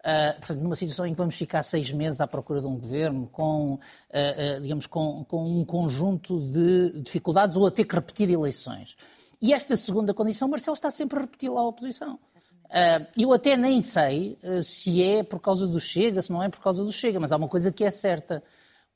[0.00, 3.26] Uh, portanto, numa situação em que vamos ficar seis meses à procura de um governo
[3.28, 8.30] com, uh, uh, digamos, com, com um conjunto de dificuldades ou a ter que repetir
[8.30, 8.96] eleições.
[9.40, 12.18] E esta segunda condição, Marcelo está sempre a repeti-la à oposição.
[13.16, 16.84] Eu até nem sei se é por causa do Chega, se não é por causa
[16.84, 18.44] do Chega, mas há uma coisa que é certa.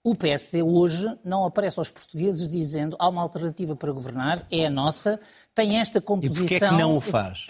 [0.06, 4.70] O PSD hoje não aparece aos portugueses dizendo há uma alternativa para governar, é a
[4.70, 5.18] nossa,
[5.54, 6.46] tem esta E composição.
[6.46, 7.46] porquê é que não o faz?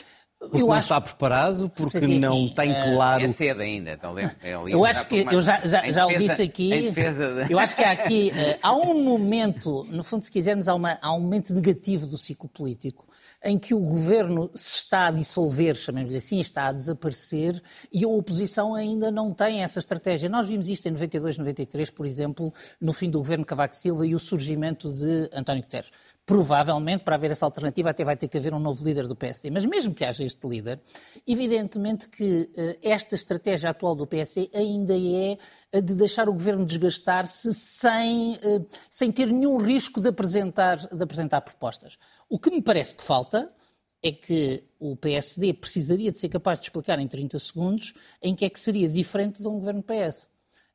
[0.49, 3.25] Porque Eu não acho- está preparado, porque é não tem eh, claro...
[3.25, 4.35] É cedo ainda, então é
[4.67, 6.71] Eu acho que eu já, já, já o disse aqui.
[7.51, 10.99] Eu acho que há aqui eh, há um momento, no fundo, se quisermos, há, uma-
[11.01, 13.07] há um momento negativo do ciclo político
[13.47, 18.09] em que o governo se está a dissolver, chamemos-lhe assim, está a desaparecer e a
[18.09, 20.31] oposição ainda não tem essa estratégia.
[20.31, 24.15] Nós vimos isto em 92, 93, por exemplo, no fim do governo Cavaco Silva e
[24.15, 25.91] o surgimento de António Guterres.
[26.27, 29.51] Provavelmente, para haver essa alternativa, até vai ter que haver um novo líder do PSD.
[29.51, 30.81] Mas mesmo que haja este líder,
[31.27, 35.37] evidentemente que eh, esta estratégia atual do PSD ainda é
[35.71, 41.03] a de deixar o governo desgastar-se sem, eh, sem ter nenhum risco de apresentar, de
[41.03, 41.99] apresentar propostas.
[42.27, 43.53] O que me parece que falta
[44.03, 48.47] é que o PSD precisaria de ser capaz de explicar em 30 segundos em que
[48.47, 50.29] é que seria diferente de um governo PS.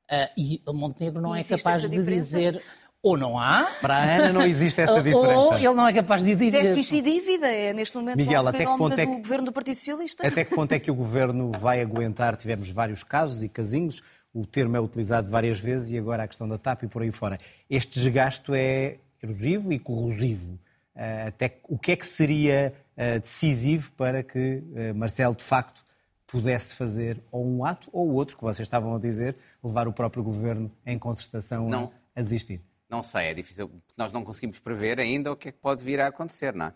[0.09, 2.63] Ah, e o Montenegro não E é capaz de dizer
[3.01, 5.55] ou não há, Para a Ana não existe essa ou diferença.
[5.55, 6.51] ele não é capaz de dizer.
[6.63, 9.51] Déficit e dívida é neste momento Miguel, até que ponto é do que- governo do
[9.53, 10.27] Partido Socialista.
[10.27, 12.35] Até que ponto é que o governo vai aguentar?
[12.35, 14.01] Tivemos vários casos e casinhos,
[14.33, 17.11] o termo é utilizado várias vezes e agora a questão da TAP e por aí
[17.11, 17.39] fora.
[17.69, 20.59] Este desgasto é erosivo e corrosivo.
[20.95, 25.83] Ah, Até o que é que seria ah, decisivo para que ah, Marcelo, de facto,
[26.27, 30.21] pudesse fazer ou um ato ou outro, que vocês estavam a dizer, levar o próprio
[30.21, 31.91] governo em concertação a- Não.
[32.15, 32.61] a desistir?
[32.89, 35.99] Não sei, é difícil, nós não conseguimos prever ainda o que é que pode vir
[36.01, 36.67] a acontecer, não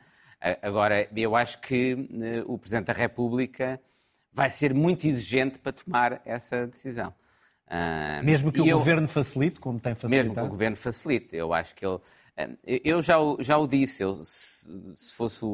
[0.42, 0.60] é?
[0.62, 3.80] Agora, eu acho que eh, o Presidente da República
[4.32, 7.14] vai ser muito exigente para tomar essa decisão.
[7.66, 10.28] Ah, Mesmo que e o eu- governo facilite, como tem facilitado?
[10.28, 11.36] Mesmo que o governo facilite.
[11.36, 11.98] Eu acho que ele.
[12.36, 12.50] eh,
[12.84, 15.48] Eu já, o- já o disse, eu, se, se fosse o,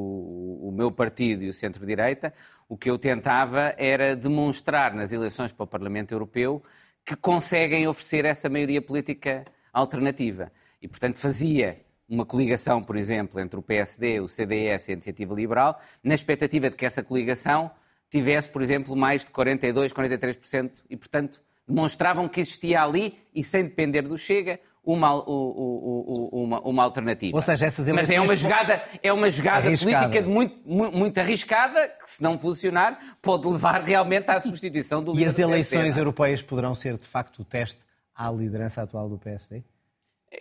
[0.70, 2.34] o meu partido e o centro-direita,
[2.68, 6.64] o que eu tentava era demonstrar nas eleições para o Parlamento Europeu
[7.06, 10.52] que conseguem oferecer essa maioria política alternativa.
[10.82, 15.34] E, portanto, fazia uma coligação, por exemplo, entre o PSD, o CDS e a Iniciativa
[15.34, 17.70] Liberal, na expectativa de que essa coligação
[18.10, 23.64] tivesse, por exemplo, mais de 42%, 43%, e, portanto, demonstravam que existia ali, e sem
[23.64, 27.36] depender do Chega, uma, uma, uma alternativa.
[27.36, 29.98] Ou seja, essas Mas é uma jogada, é uma jogada Arriscada.
[29.98, 35.16] política de muito, muito, arriscada, que se não funcionar, pode levar realmente à substituição do
[35.16, 36.00] E as eleições é?
[36.00, 37.89] europeias poderão ser, de facto, o teste
[38.20, 39.64] à liderança atual do PSD?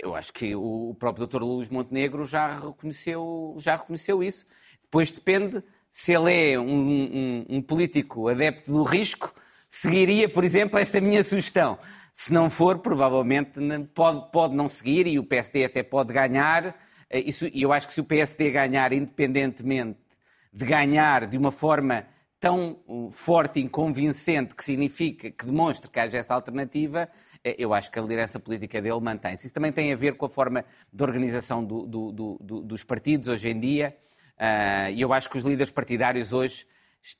[0.03, 1.43] Eu acho que o próprio Dr.
[1.43, 4.45] Luís Montenegro já reconheceu, já reconheceu isso.
[4.83, 9.33] Depois depende se ele é um, um- um político adepto do risco,
[9.69, 11.79] seguiria, por exemplo, esta minha sugestão.
[12.13, 13.61] Se não for, provavelmente
[13.95, 16.77] pode, pode não seguir e o PSD até pode ganhar.
[17.09, 19.99] Eh, e eu acho que se o PSD ganhar, independentemente
[20.53, 22.07] de ganhar de uma forma
[22.41, 27.09] tão uh, forte e convincente que significa, que demonstre que haja essa alternativa,
[27.45, 29.47] eu acho que a liderança política dele mantém-se.
[29.47, 33.29] Isso também tem a ver com a forma de organização do- do- do- dos partidos
[33.29, 33.97] hoje em dia.
[34.37, 36.67] Ah, E eu acho que os líderes partidários hoje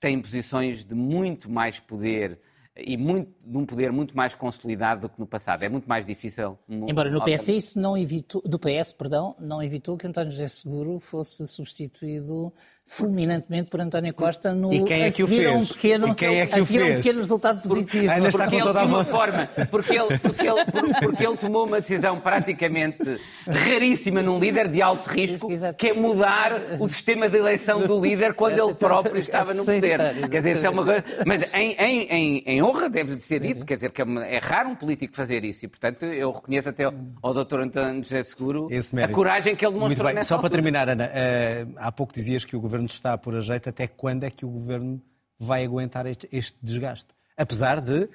[0.01, 2.39] têm posições de muito mais poder
[2.79, 5.63] e muito, de um poder muito mais consolidado do que no passado.
[5.63, 6.59] É muito mais difícil.
[6.69, 10.99] Embora no PS isso não evitou, do PS, perdão, não evitou que António José Seguro
[11.01, 12.53] fosse substituído
[12.89, 15.55] fulminantemente por António Costa no e quem é que o fez?
[15.55, 16.83] Um pequeno, e quem é que a o fez?
[16.83, 18.07] um pequeno resultado positivo.
[18.07, 19.09] Porque, Ana está porque com toda a ele, voz.
[19.09, 24.81] forma, porque ele, porque, ele, porque ele tomou uma decisão praticamente raríssima num líder de
[24.81, 29.53] alto risco, que é mudar o sistema de eleição do líder quando ele próprio estava
[29.53, 29.99] no poder.
[30.31, 31.05] Quer dizer, isso é uma coisa.
[31.27, 34.05] Mas em, em, em, em honra deve ser dito, quer dizer, que é,
[34.37, 37.61] é raro um político fazer isso e, portanto, eu reconheço até ao, ao Dr.
[37.61, 38.69] António José Seguro
[39.03, 40.15] a coragem que ele demonstrou Muito bem.
[40.15, 40.63] nessa Só para altura.
[40.63, 43.69] terminar, Ana, uh, há pouco dizias que o governo está por ajeito.
[43.69, 45.03] Até quando é que o governo
[45.39, 47.09] vai aguentar este, este desgaste?
[47.37, 48.09] Apesar de, uh,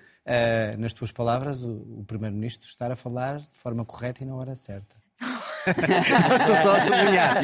[0.77, 4.55] nas tuas palavras, o, o primeiro-ministro estar a falar de forma correta e na hora
[4.55, 4.95] certa.
[5.65, 7.37] Estou só a sublinhar.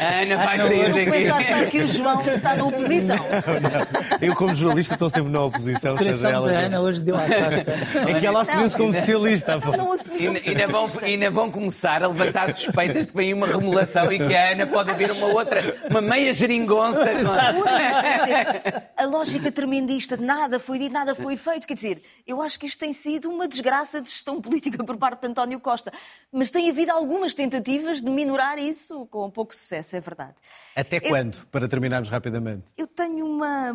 [0.00, 1.28] A Ana vai Não, sair não daqui.
[1.28, 3.16] a achar que o João está na oposição.
[3.16, 5.96] Não, eu, como jornalista, estou sempre na oposição.
[5.96, 8.10] Seja ela da Ana hoje deu à costa.
[8.10, 9.56] É que ela assumiu-se como socialista.
[9.58, 13.16] Não, não assumi como E ainda vão, ainda vão começar a levantar suspeitas de que
[13.18, 17.04] vem uma remulação e que a Ana pode haver uma outra, uma meia geringonça.
[17.04, 21.66] Dizer, a lógica tremendista de nada foi dito, nada foi feito.
[21.66, 25.20] Quer dizer, eu acho que isto tem sido uma desgraça de gestão política por parte
[25.22, 25.92] de António Costa.
[26.32, 30.34] Mas tem havido algumas tentativas de minorar isso com pouco sucesso, é verdade.
[30.76, 31.46] Até Eu- quando?
[31.46, 32.72] Para terminarmos rapidamente.
[32.76, 33.72] Eu tenho uma,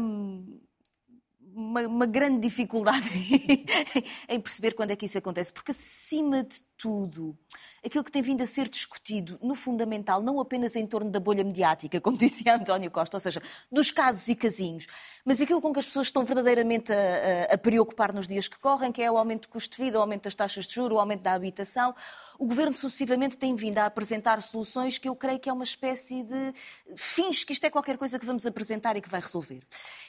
[1.53, 3.07] uma, uma grande dificuldade
[4.29, 7.37] em perceber quando é que isso acontece, porque acima de tudo,
[7.83, 11.43] aquilo que tem vindo a ser discutido no fundamental, não apenas em torno da bolha
[11.43, 13.41] mediática, como dizia António Costa, ou seja,
[13.71, 14.87] dos casos e casinhos,
[15.25, 18.59] mas aquilo com que as pessoas estão verdadeiramente a, a- a preocupar nos dias que
[18.59, 20.95] correm, que é o aumento do custo de vida, o aumento das taxas de juros,
[20.97, 21.93] o aumento da habitação.
[22.39, 26.23] O governo sucessivamente tem vindo a apresentar soluções que eu creio que é uma espécie
[26.23, 26.53] de
[26.95, 29.61] fins que isto é qualquer coisa que vamos apresentar e que vai resolver.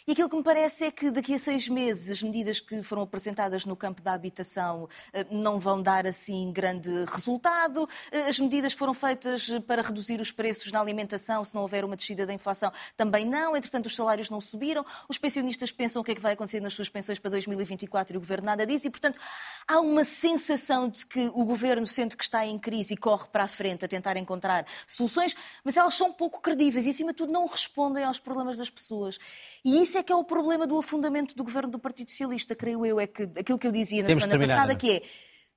[0.07, 3.03] E aquilo que me parece é que daqui a seis meses as medidas que foram
[3.03, 7.89] apresentadas no campo da habitação eh, não vão dar assim grande resultado.
[8.13, 11.97] Eh, As medidas foram feitas para reduzir os preços na alimentação, se não houver uma
[11.97, 13.57] descida da inflação, também não.
[13.57, 14.87] Entretanto, os salários não subiram.
[15.09, 18.17] Os pensionistas pensam o que é que vai acontecer nas suas pensões para 2024 e
[18.17, 18.85] o governo nada diz.
[18.85, 19.19] E, portanto,
[19.67, 23.45] há uma sensação de que o governo sente que está em crise e corre para
[23.45, 27.33] a frente a tentar encontrar soluções, mas elas são pouco credíveis e, acima de tudo,
[27.33, 29.19] não respondem aos problemas das pessoas.
[29.65, 32.85] E isso é que é o problema do afundamento do governo do Partido Socialista, creio
[32.85, 33.01] eu.
[33.01, 35.03] É que aquilo que eu dizia na Temos semana passada, que é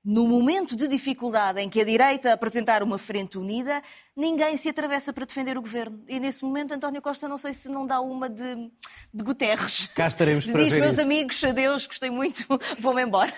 [0.04, 3.82] no momento de dificuldade em que a direita apresentar uma frente unida,
[4.14, 6.04] ninguém se atravessa para defender o governo.
[6.06, 8.70] E nesse momento, António Costa, não sei se não dá uma de,
[9.12, 9.86] de Guterres.
[9.94, 11.02] Cá estaremos para Diz, ver meus isso.
[11.02, 12.44] amigos, adeus, gostei muito,
[12.78, 13.32] vou-me embora.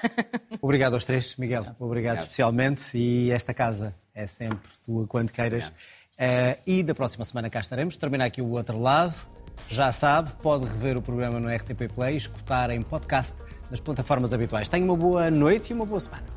[0.61, 1.65] Obrigado aos três, Miguel.
[1.79, 2.99] Obrigado, especialmente.
[2.99, 5.73] E esta casa é sempre tua quando queiras.
[6.19, 7.97] Eh, e da próxima semana cá estaremos.
[7.97, 9.15] Termina aqui o outro lado.
[9.69, 13.41] Já sabe, pode rever o programa no RTP Play e escutar em podcast
[13.71, 14.69] nas plataformas habituais.
[14.69, 16.36] Tenha uma boa noite e uma boa semana.